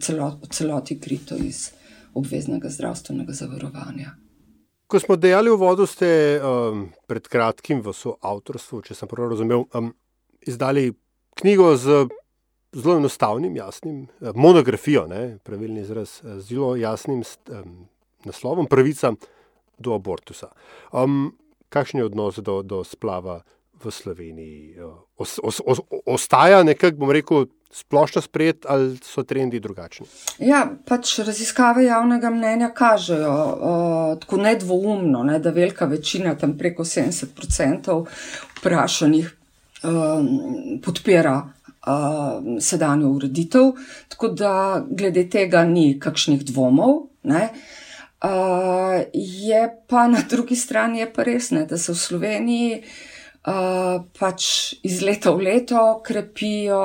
celot, 0.00 0.48
celoti 0.50 0.98
krito 1.00 1.36
iz 1.36 1.70
obveznega 2.14 2.68
zdravstvenega 2.68 3.32
zavarovanja. 3.32 4.16
Ko 4.86 4.98
smo 4.98 5.16
dejali 5.16 5.50
v 5.50 5.56
vodu, 5.56 5.86
ste 5.86 6.40
um, 6.42 6.88
pred 7.06 7.28
kratkim 7.30 7.78
v 7.84 7.94
soavtorstvu, 7.94 8.80
če 8.88 8.96
sem 8.98 9.08
prav 9.08 9.30
razumel, 9.30 9.62
um, 9.70 9.92
izdali 10.42 10.90
knjigo 11.38 11.76
z 11.78 12.08
zelo 12.72 12.96
enostavnim, 12.96 13.56
jasnim, 13.56 14.02
eh, 14.20 14.32
monografijo, 14.34 15.06
ne, 15.06 15.38
pravilni 15.42 15.80
izraz, 15.80 16.20
z 16.22 16.40
zelo 16.40 16.76
jasnim. 16.76 17.22
Um, 17.48 17.88
naslovom 18.24 18.66
Pravica 18.66 19.12
do 19.78 19.94
abortusa. 19.94 20.48
Um, 20.92 21.32
kakšen 21.68 22.00
je 22.00 22.04
odnos 22.04 22.38
do, 22.38 22.62
do 22.62 22.84
splava 22.84 23.40
v 23.84 23.90
Sloveniji? 23.90 24.76
Os, 25.16 25.38
os, 25.42 25.60
os, 25.66 25.80
ostaja 26.06 26.62
nekako, 26.62 26.96
bom 27.00 27.12
rekel, 27.14 27.48
splošno 27.72 28.20
sprejet 28.20 28.66
ali 28.68 28.96
so 29.06 29.22
trendi 29.22 29.60
drugačni? 29.62 30.06
Ja, 30.42 30.64
pač 30.86 31.20
raziskave 31.22 31.84
javnega 31.86 32.32
mnenja 32.34 32.72
kažejo 32.74 33.30
uh, 33.30 34.18
tako 34.20 34.40
nedvoumno, 34.42 35.22
ne, 35.24 35.38
da 35.38 35.54
velika 35.54 35.86
večina, 35.86 36.34
tam 36.34 36.56
preko 36.58 36.84
70% 36.84 38.00
vprašanih, 38.58 39.30
um, 39.86 40.80
podpira. 40.84 41.38
Uh, 41.80 42.60
sedanjo 42.60 43.08
ureditev, 43.16 43.70
tako 44.12 44.28
da 44.36 44.50
glede 44.90 45.22
tega 45.32 45.62
ni 45.64 45.94
kakšnih 45.96 46.42
dvomov. 46.44 46.90
Uh, 47.24 47.46
Uh, 48.24 49.00
je 49.14 49.80
pa 49.88 50.08
na 50.08 50.20
drugi 50.28 50.56
strani 50.56 51.06
pa 51.14 51.24
res, 51.24 51.50
ne, 51.50 51.64
da 51.64 51.78
se 51.80 51.92
v 51.92 51.96
Sloveniji 51.96 52.74
uh, 53.48 54.04
pač 54.18 54.74
iz 54.84 55.00
leta 55.00 55.32
v 55.32 55.46
leto 55.46 55.84
krepijo 56.04 56.82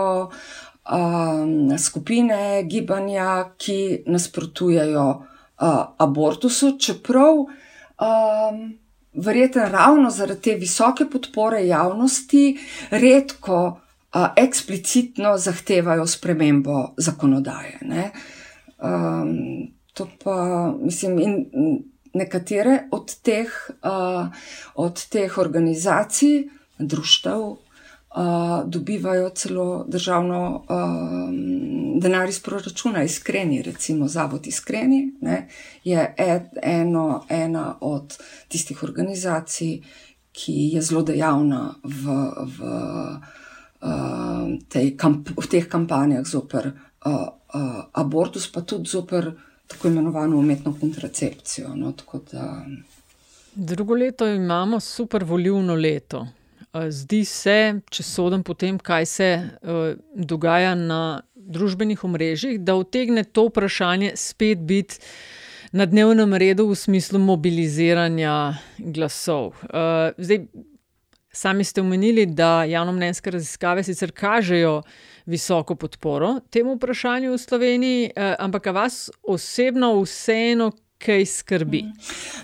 um, 0.87 1.75
skupine, 1.75 2.63
gibanja, 2.71 3.51
ki 3.59 4.07
nasprotujejo 4.07 5.03
uh, 5.11 5.83
abortusu, 5.99 6.77
čeprav 6.79 7.43
um, 7.43 8.63
verjetno 9.11 9.67
ravno 9.75 10.15
zaradi 10.15 10.41
te 10.41 10.55
visoke 10.55 11.09
podpore 11.11 11.65
javnosti 11.67 12.45
redko 12.95 13.59
eksplicitno 14.35 15.37
zahtevajo 15.37 16.07
spremembo 16.07 16.93
zakonodaje. 16.97 17.79
Um, 18.77 19.73
to 19.93 20.07
pa, 20.23 20.73
mislim, 20.81 21.19
in 21.19 21.45
nekatere 22.13 22.87
od 22.91 23.15
teh, 23.21 23.51
uh, 23.83 24.27
od 24.75 25.07
teh 25.09 25.37
organizacij, 25.37 26.49
društev, 26.79 27.55
Uh, 28.15 28.69
dobivajo 28.69 29.29
celo 29.29 29.85
državno 29.87 30.65
um, 30.69 31.99
denar 31.99 32.29
iz 32.29 32.39
proračuna, 32.39 33.03
iskreni, 33.03 33.61
recimo 33.61 34.07
Zavod 34.07 34.47
Iskreni, 34.47 35.13
ne, 35.21 35.49
je 35.83 36.13
ed, 36.17 36.43
eno, 36.63 37.25
ena 37.29 37.77
od 37.81 38.17
tistih 38.47 38.83
organizacij, 38.83 39.81
ki 40.31 40.53
je 40.73 40.81
zelo 40.81 41.01
dejavna 41.03 41.75
v, 41.83 42.15
v, 42.55 42.71
uh, 43.85 44.89
kamp, 44.97 45.29
v 45.37 45.47
teh 45.51 45.67
kampanjah 45.69 46.25
zoper 46.25 46.71
uh, 46.71 47.27
uh, 47.53 47.83
abortus, 47.93 48.47
pa 48.51 48.61
tudi 48.61 48.89
zoper 48.89 49.31
tako 49.67 49.87
imenovano 49.87 50.37
umetno 50.37 50.73
kontracepcijo. 50.79 51.75
No, 51.75 51.93
da... 52.31 52.65
Drugo 53.55 53.95
leto 53.95 54.27
imamo 54.27 54.79
super 54.79 55.23
volivno 55.23 55.75
leto. 55.75 56.27
Zdi 56.89 57.21
se, 57.25 57.79
če 57.89 58.03
sodim 58.03 58.43
po 58.43 58.53
tem, 58.53 58.75
kaj 58.77 59.05
se 59.07 59.29
uh, 59.39 59.95
dogaja 60.15 60.73
na 60.75 61.21
družbenih 61.35 62.03
omrežjih, 62.03 62.59
da 62.59 62.75
utegne 62.75 63.23
to 63.23 63.47
vprašanje 63.47 64.11
spet 64.19 64.59
biti 64.67 64.99
na 65.75 65.85
dnevnem 65.85 66.33
redu 66.33 66.67
v 66.67 66.75
smislu 66.75 67.19
mobiliziranja 67.19 68.57
glasov. 68.77 69.53
Uh, 69.69 70.11
zdaj, 70.17 70.45
sami 71.35 71.63
ste 71.63 71.81
omenili, 71.81 72.25
da 72.25 72.63
javnomnenjske 72.63 73.31
raziskave 73.31 73.83
sicer 73.83 74.11
kažejo 74.11 74.81
visoko 75.25 75.75
podporo 75.75 76.39
temu 76.49 76.75
vprašanju 76.75 77.33
v 77.33 77.37
Sloveniji, 77.37 78.09
uh, 78.15 78.33
ampak 78.39 78.71
vas 78.71 79.09
osebno 79.23 79.93
vseeno 80.01 80.71
kaj 81.05 81.25
skrbi? 81.25 81.81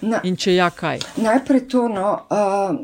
Na, 0.01 0.19
in 0.27 0.36
če 0.36 0.56
ja, 0.56 0.69
kaj? 0.75 0.99
Najprej 1.23 1.63
to, 1.71 1.86
no, 1.91 2.12
uh, 2.30 2.75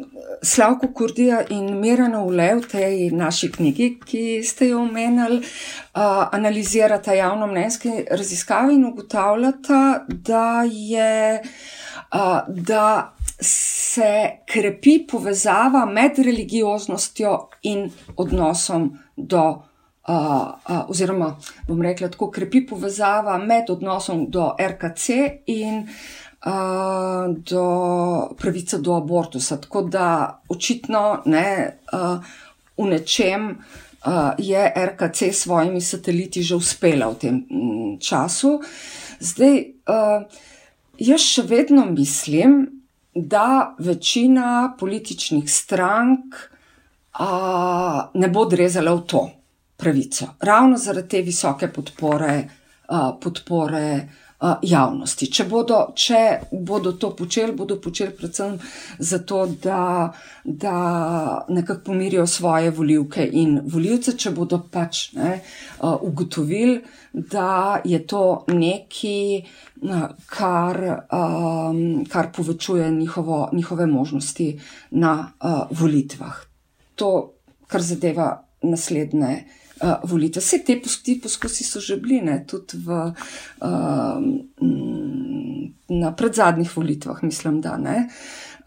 Slavko 0.44 0.92
Kurdija 0.96 1.42
in 1.54 1.70
Mirano 1.82 2.24
Ule 2.30 2.48
v 2.62 2.64
tej 2.72 3.10
naši 3.12 3.52
knjigi, 3.52 3.90
ki 4.06 4.24
ste 4.48 4.72
jo 4.72 4.82
omenjali, 4.86 5.42
uh, 5.42 6.28
analizirata 6.32 7.18
javno 7.18 7.50
mnenjske 7.52 8.06
raziskave 8.12 8.74
in 8.74 8.86
ugotavljata, 8.92 9.82
da 10.08 10.64
je. 10.66 11.42
Uh, 12.08 12.48
da 12.48 13.14
se 13.98 14.30
krepi 14.46 15.00
povezava 15.10 15.86
med 15.86 16.20
religioznostjo 16.20 17.32
in 17.64 17.88
odnosom 18.16 18.92
do 19.16 19.44
uh, 20.08 20.90
oziroma 20.90 21.32
bom 21.68 21.82
rekla 21.82 22.10
tako, 22.14 22.30
krepi 22.32 22.66
povezava 22.68 23.38
med 23.38 23.72
odnosom 23.74 24.28
do 24.30 24.52
RKC 24.60 25.10
in 25.54 25.82
uh, 25.82 27.34
do 27.38 27.66
pravice 28.38 28.78
do 28.78 28.94
abortusa. 28.96 29.58
Tako 29.66 29.82
da 29.82 30.08
očitno 30.50 31.24
ne, 31.26 31.80
uh, 31.94 32.38
v 32.78 32.90
nečem 32.92 33.50
uh, 33.50 34.32
je 34.38 34.74
RKC 34.92 35.32
s 35.32 35.44
svojimi 35.48 35.82
sateliti 35.82 36.46
že 36.46 36.56
uspela 36.56 37.10
v 37.10 37.20
tem 37.26 37.44
um, 37.50 37.98
času. 38.00 38.60
Zdaj, 39.20 39.62
uh, 39.90 40.46
jaz 41.02 41.26
še 41.34 41.50
vedno 41.50 41.90
mislim, 41.90 42.77
da 43.26 43.76
večina 43.80 44.76
političnih 44.80 45.52
strank 45.52 46.36
uh, 47.20 47.26
ne 48.14 48.28
bo 48.28 48.46
drezala 48.46 48.94
v 48.94 49.02
to 49.08 49.30
pravico. 49.78 50.26
Ravno 50.40 50.78
zaradi 50.78 51.10
te 51.10 51.22
visoke 51.22 51.68
podpore, 51.68 52.50
uh, 52.90 53.10
podpore 53.22 54.08
javnosti. 54.62 55.28
Če 55.34 55.46
bodo, 55.50 55.80
če 55.98 56.20
bodo 56.52 56.94
to 57.02 57.10
počeli, 57.18 57.56
bodo 57.58 57.80
počeli 57.82 58.14
predvsem 58.14 58.58
zato, 59.00 59.46
da, 59.64 60.12
da 60.44 60.76
nekako 61.50 61.82
pomirijo 61.90 62.28
svoje 62.28 62.70
voljivke 62.72 63.26
in 63.34 63.60
voljivce, 63.66 64.14
če 64.18 64.32
bodo 64.38 64.62
pač 64.72 65.08
ne, 65.18 65.40
uh, 65.82 65.96
ugotovili, 66.02 66.82
da 67.14 67.82
je 67.86 68.04
to 68.08 68.46
nekaj. 68.54 69.42
Kar, 69.78 70.78
um, 71.14 72.06
kar 72.10 72.32
povečuje 72.34 72.88
njihovo, 72.92 73.50
njihove 73.54 73.86
možnosti 73.86 74.48
na 74.90 75.12
uh, 75.38 75.70
volitvah. 75.70 76.40
To, 76.96 77.12
kar 77.70 77.82
zadeva 77.86 78.32
naslednje 78.66 79.44
uh, 79.82 79.88
uh, 80.04 80.10
volitev. 80.10 80.44
Vse 80.44 80.64
te 80.66 80.80
ti 81.04 81.20
poskusi 81.22 81.64
so 81.64 81.80
že 81.80 81.98
bili, 82.02 82.22
ne, 82.22 82.42
tudi 82.48 82.80
v, 82.84 83.00
uh, 83.62 84.20
na 85.90 86.12
predzadnjih 86.16 86.78
volitvah, 86.78 87.24
mislim, 87.24 87.62
da 87.62 87.78
ne. 87.78 88.08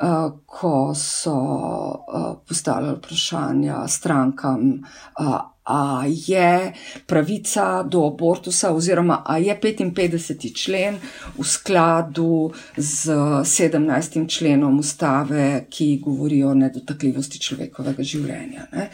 Uh, 0.00 0.32
ko 0.46 0.94
so 0.96 1.36
uh, 1.36 2.36
postavljali 2.48 2.96
vprašanja 2.96 3.88
strankam, 3.88 4.80
uh, 5.20 5.40
a 5.70 6.04
je 6.08 6.72
pravica 7.06 7.82
do 7.82 8.06
abortusa, 8.06 8.72
oziroma 8.72 9.22
a 9.26 9.36
je 9.38 9.54
55. 9.62 10.64
člen 10.64 10.96
v 11.38 11.44
skladu 11.44 12.50
z 12.76 13.12
17. 13.44 14.26
členom 14.28 14.78
ustave, 14.78 15.66
ki 15.70 16.00
govori 16.02 16.42
o 16.44 16.54
nedotakljivosti 16.54 17.38
človekovega 17.38 18.02
življenja. 18.02 18.66
Ne. 18.72 18.88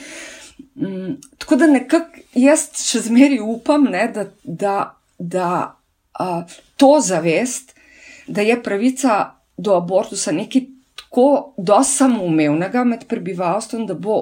Uh, 0.58 0.66
Mm, 0.76 1.20
tako 1.38 1.56
da 1.56 1.66
nekako 1.66 2.20
jaz 2.34 2.66
še 2.84 3.00
zmeraj 3.06 3.40
upam, 3.40 3.86
ne, 3.90 4.04
da, 4.12 4.26
da, 4.44 4.76
da 5.18 5.48
a, 6.12 6.42
to 6.76 6.90
zavest, 7.00 7.72
da 8.26 8.44
je 8.44 8.58
pravica 8.62 9.16
do 9.56 9.76
abortusa 9.76 10.34
nekaj 10.36 10.66
tako 11.00 11.54
dosamoumevnega 11.56 12.84
med 12.84 13.06
prebivalstvom, 13.08 13.86
da 13.88 13.94
bo. 13.94 14.18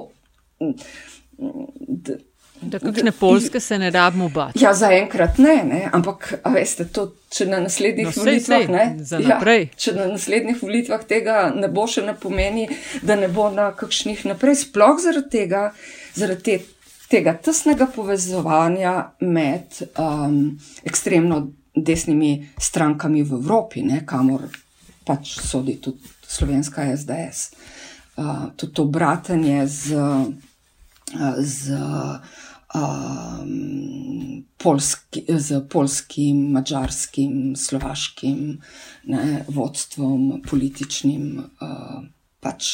Da, 1.35 2.15
Da, 2.61 2.79
kakšne 2.79 3.11
polske 3.11 3.59
se 3.59 3.77
ne 3.79 3.89
rabimo 3.91 4.29
bati. 4.29 4.63
Ja, 4.63 4.73
zaenkrat 4.73 5.37
ne, 5.37 5.55
ne, 5.63 5.79
ampak 5.93 6.33
veste, 6.53 6.85
to, 6.87 7.09
če 7.29 7.49
na 7.49 7.59
naslednjih 7.65 8.07
no, 8.07 8.13
volitvah 8.15 8.63
sej, 8.63 8.69
sej, 9.09 9.27
ja, 9.27 9.39
če 9.83 9.93
na 9.97 10.05
naslednjih 10.13 10.61
volitvah 10.63 11.03
tega 11.07 11.35
ne 11.55 11.69
bo, 11.73 11.83
še 11.91 12.05
ne 12.07 12.15
pomeni, 12.19 12.65
da 13.03 13.19
ne 13.19 13.27
bo 13.31 13.49
na 13.53 13.67
kakšnih 13.75 14.23
naprej. 14.31 14.61
Sploh 14.63 15.03
zaradi 15.03 15.33
tega, 15.35 15.65
zaradi 16.15 16.45
te, 16.47 16.57
tega 17.11 17.35
tesnega 17.35 17.89
povezovanja 17.91 18.95
med 19.27 19.83
um, 19.99 20.55
ekstremno 20.87 21.43
desnimi 21.75 22.37
strankami 22.55 23.25
v 23.27 23.41
Evropi, 23.41 23.83
ne, 23.83 24.05
kamor 24.07 24.47
pač 25.05 25.35
sodi 25.43 25.75
tudi 25.83 26.07
slovenska 26.23 26.87
SDS. 26.95 27.49
Uh, 28.15 28.47
tudi 28.55 28.73
to 28.79 28.87
bratanje 28.87 29.67
z. 29.67 30.01
Uh, 30.01 30.53
z 31.37 31.77
polski, 34.57 35.25
z 35.29 35.61
polskim, 35.69 36.51
mačarskim, 36.51 37.55
slovaškim 37.55 38.61
ne, 39.03 39.45
vodstvom, 39.47 40.41
političnim, 40.49 41.27
uh, 41.37 42.03
pač 42.39 42.71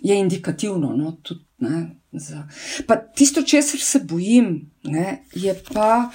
je 0.00 0.16
indikativno. 0.16 0.94
No, 0.96 1.12
tudi, 1.22 1.44
ne, 1.66 1.82
za, 2.12 2.46
tisto, 3.16 3.42
česar 3.42 3.80
se 3.84 4.00
bojim, 4.08 4.70
ne, 4.88 5.20
je 5.34 5.54
pa, 5.72 6.08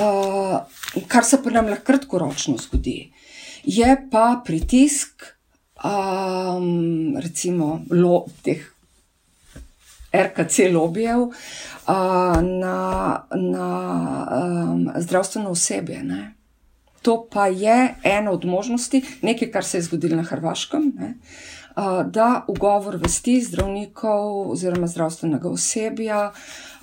uh, 0.00 1.04
kar 1.08 1.24
se 1.24 1.42
pa 1.44 1.52
nam 1.52 1.68
lahko 1.68 1.90
kratkoročno 1.92 2.56
zgodi, 2.64 3.10
je 3.64 3.96
pa 4.10 4.40
pritisk. 4.44 5.34
Um, 5.78 7.14
recimo, 7.22 7.84
lo, 7.94 8.24
teh 8.42 8.64
RKC 10.18 10.58
lobijev 10.72 11.20
uh, 11.20 11.32
na, 12.42 13.22
na 13.34 13.68
um, 14.72 14.90
zdravstveno 14.96 15.50
osebje. 15.50 16.02
Ne. 16.02 16.34
To 17.02 17.28
pa 17.30 17.46
je 17.46 17.94
ena 18.02 18.30
od 18.30 18.44
možnosti, 18.44 19.02
nekaj, 19.22 19.50
kar 19.50 19.64
se 19.64 19.78
je 19.78 19.82
zgodilo 19.82 20.16
na 20.16 20.22
Hrvaškem, 20.22 20.92
ne, 20.96 21.14
uh, 21.76 22.06
da 22.06 22.44
ugovor 22.48 22.96
vesti 22.96 23.40
zdravnikov 23.42 24.50
oziroma 24.50 24.86
zdravstvenega 24.86 25.48
osebja. 25.48 26.32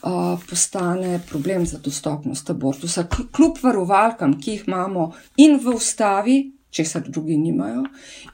Uh, 0.05 0.39
postane 0.49 1.19
problem 1.29 1.65
za 1.65 1.77
dostopnost 1.77 2.49
abortusa, 2.49 3.07
kljub 3.31 3.57
varovalkam, 3.63 4.35
ki 4.41 4.51
jih 4.51 4.67
imamo 4.67 5.13
in 5.37 5.57
v 5.63 5.73
ustavi, 5.75 6.54
česar 6.75 7.05
drugi 7.07 7.37
nimajo, 7.39 7.85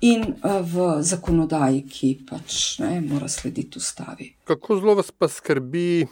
in 0.02 0.26
uh, 0.34 0.60
v 0.66 0.88
zakonodaji, 1.06 1.84
ki 1.90 2.10
pač 2.30 2.58
ne, 2.82 2.98
mora 3.06 3.30
slediti 3.30 3.80
ustavi. 3.82 4.32
Kako 4.50 4.80
zelo 4.82 4.98
vas 5.00 5.14
pa 5.14 5.30
skrbi, 5.30 6.08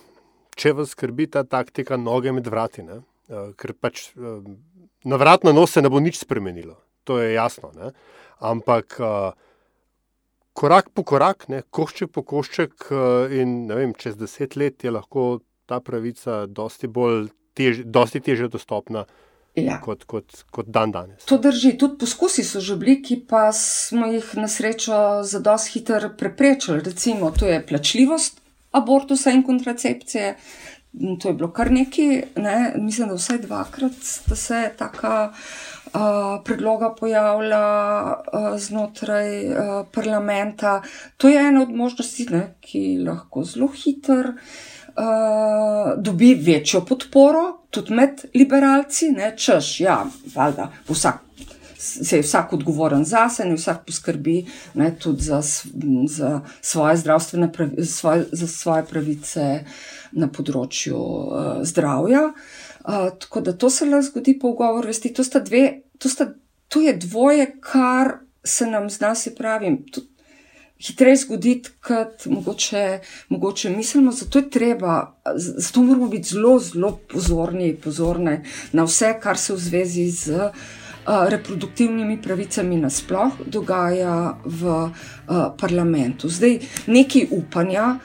če 0.60 0.76
vas 0.78 0.94
skrbi 0.94 1.30
ta 1.34 1.44
taktika 1.44 1.98
noge 1.98 2.34
med 2.36 2.48
vrati? 2.48 2.86
Ne? 2.86 3.02
Uh, 3.30 3.52
ker 3.58 3.74
pač 3.74 4.10
uh, 4.13 4.39
na 5.10 5.22
vrat 5.22 5.46
na 5.48 5.56
nos 5.56 5.74
se 5.74 5.82
ne 5.82 5.89
bo 5.89 6.02
nič 6.04 6.22
spremenilo, 6.22 6.78
to 7.04 7.22
je 7.22 7.34
jasno. 7.34 7.74
Ne? 7.78 7.94
Ampak. 8.39 9.00
Uh, 9.02 9.48
korak 10.60 10.89
po 10.92 11.06
korak, 11.08 11.46
ne, 11.48 11.62
košček 11.72 12.10
po 12.12 12.20
košček, 12.28 12.89
in 13.32 13.70
vem, 13.72 13.94
čez 13.96 14.18
deset 14.20 14.58
let 14.60 14.84
je 14.84 14.92
lahko 14.92 15.39
ta 15.70 15.80
pravica 15.80 16.44
dosti, 16.50 16.89
tež, 17.56 17.84
dosti 17.86 18.20
teže 18.20 18.50
dostopna. 18.52 19.06
Ja. 19.56 19.80
Kot, 19.82 20.04
kot, 20.08 20.44
kot 20.52 20.68
dan 20.72 20.92
danes. 20.92 21.26
To 21.26 21.38
drži. 21.42 21.74
Tudi 21.78 21.98
poskusi 22.00 22.44
so 22.48 22.62
že 22.64 22.78
bili, 22.80 23.00
ki 23.04 23.20
pa 23.28 23.50
smo 23.56 24.08
jih 24.08 24.36
na 24.38 24.48
srečo 24.48 25.24
za 25.24 25.40
dosti 25.40 25.80
hitro 25.80 26.12
preprečili. 26.18 26.84
Recimo, 26.86 27.32
to 27.32 27.48
je 27.50 27.66
plačljivost 27.66 28.42
abortusa 28.72 29.32
in 29.32 29.44
kontracepcije. 29.44 30.36
To 31.22 31.28
je 31.30 31.34
bilo 31.34 31.52
kar 31.54 31.72
nekaj, 31.72 32.24
ne? 32.36 32.74
mislim, 32.76 33.10
da 33.10 33.16
vsaj 33.16 33.38
dvakrat 33.38 33.94
se 34.36 34.56
je 34.56 34.72
taka 34.78 35.32
uh, 35.32 36.02
predloga 36.46 36.96
pojavila 36.96 38.24
uh, 38.34 38.60
znotraj 38.60 39.46
uh, 39.48 39.56
parlamenta. 39.92 40.82
To 41.18 41.30
je 41.30 41.48
ena 41.48 41.62
od 41.62 41.70
možnosti, 41.70 42.26
ne? 42.32 42.56
ki 42.60 43.04
lahko 43.06 43.44
zelo 43.44 43.68
hitro 43.68 44.34
uh, 44.34 45.94
dobi 45.98 46.34
večjo 46.34 46.82
podporo, 46.86 47.59
tudi 47.70 47.94
med 47.94 48.26
liberalci, 48.34 49.12
ne? 49.12 49.34
češ, 49.38 49.80
ja, 49.86 50.04
valjda, 50.36 50.72
vsak 50.90 51.26
se 51.80 52.16
je 52.18 52.22
vsak 52.22 52.54
odgovoren 52.54 53.06
za 53.06 53.30
sebe 53.30 53.56
vsak 53.56 53.86
poskrbi 53.86 54.46
ne, 54.74 54.92
tudi 55.00 55.24
za, 55.24 55.42
za 56.08 56.42
svoje 56.62 56.98
zdravstvene 56.98 57.54
pravice, 57.54 57.86
svoje, 57.86 58.26
za 58.32 58.48
svoje 58.48 58.84
pravice 58.86 59.46
na 60.12 60.28
področju 60.28 60.98
uh, 61.00 61.48
zdravja. 61.64 62.26
Uh, 62.84 63.10
tako 63.20 63.42
da 63.42 63.56
to 63.56 63.70
se 63.70 63.88
lahko 63.88 64.10
zgodi 64.10 64.36
po 64.40 64.52
ugovoru 64.52 64.92
vesti. 64.92 65.14
To, 65.16 65.24
dve, 65.40 65.64
to, 65.98 66.12
sta, 66.12 66.34
to 66.68 66.84
je 66.84 66.98
dvoje, 67.00 67.48
kar 67.64 68.18
se 68.44 68.68
nam 68.68 68.90
zna, 68.90 69.16
se 69.16 69.36
pravi. 69.36 69.78
Hitreje 70.80 71.15
zgoditi, 71.15 71.70
kot 71.84 72.26
mogoče, 72.26 73.00
mogoče 73.30 73.70
mislimo, 73.70 74.12
zato 74.12 74.39
je 74.39 74.50
treba, 74.50 75.15
zato 75.36 75.82
moramo 75.82 76.08
biti 76.08 76.30
zelo, 76.30 76.60
zelo 76.60 77.00
pozorni, 77.13 77.74
pozorni 77.76 78.38
na 78.72 78.84
vse, 78.84 79.13
kar 79.22 79.38
se 79.38 79.54
v 79.54 79.58
zvezi 79.58 80.06
z 80.12 80.30
uh, 80.39 81.28
reproduktivnimi 81.30 82.22
pravicami 82.22 82.78
nasploh 82.78 83.42
dogaja 83.46 84.38
v 84.46 84.63
uh, 84.72 84.94
parlamentu. 85.58 86.30
Zdaj, 86.30 86.60
nekaj 86.88 87.28
upanja 87.32 87.98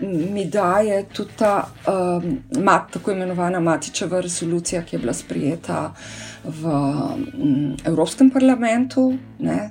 mi 0.00 0.44
daje 0.44 1.04
tudi 1.12 1.30
ta 1.36 1.68
um, 1.86 2.38
mat, 2.64 2.92
tako 2.92 3.12
imenovana 3.12 3.60
Matičeva 3.60 4.20
resolucija, 4.20 4.82
ki 4.82 4.96
je 4.96 5.00
bila 5.00 5.12
sprijeta 5.12 5.94
v 6.44 6.66
um, 6.66 7.76
Evropskem 7.84 8.30
parlamentu. 8.30 9.12
Ne? 9.38 9.70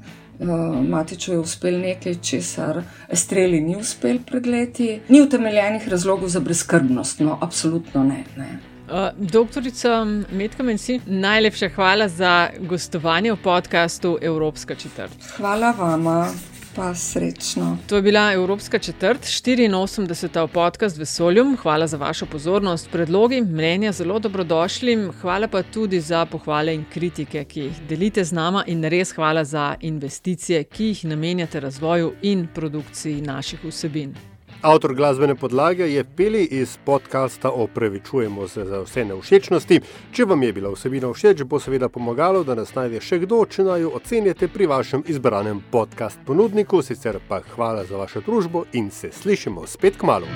Matiču 0.89 1.31
je 1.31 1.39
uspel 1.39 1.79
nekaj, 1.79 2.15
česar 2.21 2.81
Estreli 3.09 3.61
ni 3.61 3.75
uspel 3.75 4.17
pred 4.25 4.47
leti. 4.47 4.99
Ni 5.09 5.21
utemeljenih 5.21 5.87
razlogov 5.87 6.29
za 6.29 6.39
brezkrbnost, 6.39 7.19
no, 7.19 7.37
absolutno 7.41 8.03
ne. 8.03 8.23
ne. 8.37 8.59
Uh, 8.83 9.09
doktorica 9.17 10.05
Medka 10.31 10.63
Menci, 10.63 10.99
najlepša 11.05 11.69
hvala 11.69 12.07
za 12.07 12.49
gostovanje 12.59 13.31
v 13.31 13.37
podkastu 13.43 14.17
Evropska 14.21 14.75
četrt. 14.75 15.13
Hvala 15.37 15.71
vama. 15.77 16.52
Pa 16.75 16.95
srečno. 16.95 17.77
To 17.88 17.95
je 17.95 18.01
bila 18.01 18.33
Evropska 18.33 18.79
četrt, 18.79 19.21
84. 19.21 20.47
podcast 20.47 20.97
Vesoljum. 20.97 21.57
Hvala 21.62 21.88
za 21.88 21.97
vašo 21.97 22.25
pozornost, 22.25 22.89
predlogi, 22.91 23.41
mnenja 23.41 23.91
zelo 23.91 24.19
dobrodošli. 24.19 25.09
Hvala 25.21 25.47
pa 25.47 25.63
tudi 25.63 26.01
za 26.01 26.25
pohvale 26.25 26.75
in 26.75 26.86
kritike, 26.93 27.43
ki 27.43 27.62
jih 27.62 27.81
delite 27.89 28.23
z 28.23 28.33
nama, 28.33 28.63
in 28.67 28.83
res 28.83 29.13
hvala 29.13 29.43
za 29.43 29.75
investicije, 29.81 30.63
ki 30.63 30.86
jih 30.86 31.05
namenjate 31.05 31.59
razvoju 31.59 32.13
in 32.21 32.47
produkciji 32.55 33.21
naših 33.21 33.59
vsebin. 33.63 34.32
Avtor 34.63 34.95
glasbene 34.95 35.36
podlage 35.36 35.84
je 35.84 36.04
Peli 36.04 36.43
iz 36.43 36.78
podcasta 36.86 37.49
Opravičujemo 37.49 38.47
se 38.47 38.65
za 38.65 38.80
vse 38.80 39.06
neušečnosti. 39.06 39.80
Če 40.12 40.26
vam 40.26 40.43
je 40.43 40.54
bila 40.54 40.71
vsebina 40.71 41.10
všeč, 41.13 41.43
bo 41.43 41.60
seveda 41.60 41.89
pomagalo, 41.89 42.45
da 42.47 42.56
nas 42.56 42.71
najde 42.76 43.02
še 43.04 43.19
kdo, 43.26 43.41
če 43.43 43.67
naj 43.67 43.84
jo 43.84 43.91
ocenite 43.99 44.47
pri 44.47 44.69
vašem 44.71 45.04
izbranem 45.12 45.60
podcast 45.71 46.23
ponudniku. 46.26 46.80
Sicer 46.82 47.19
pa 47.28 47.41
hvala 47.56 47.84
za 47.84 47.99
vašo 47.99 48.23
družbo 48.23 48.63
in 48.71 48.88
se 48.91 49.12
slišimo 49.12 49.67
spet 49.67 49.99
k 49.99 50.08
malu. 50.08 50.32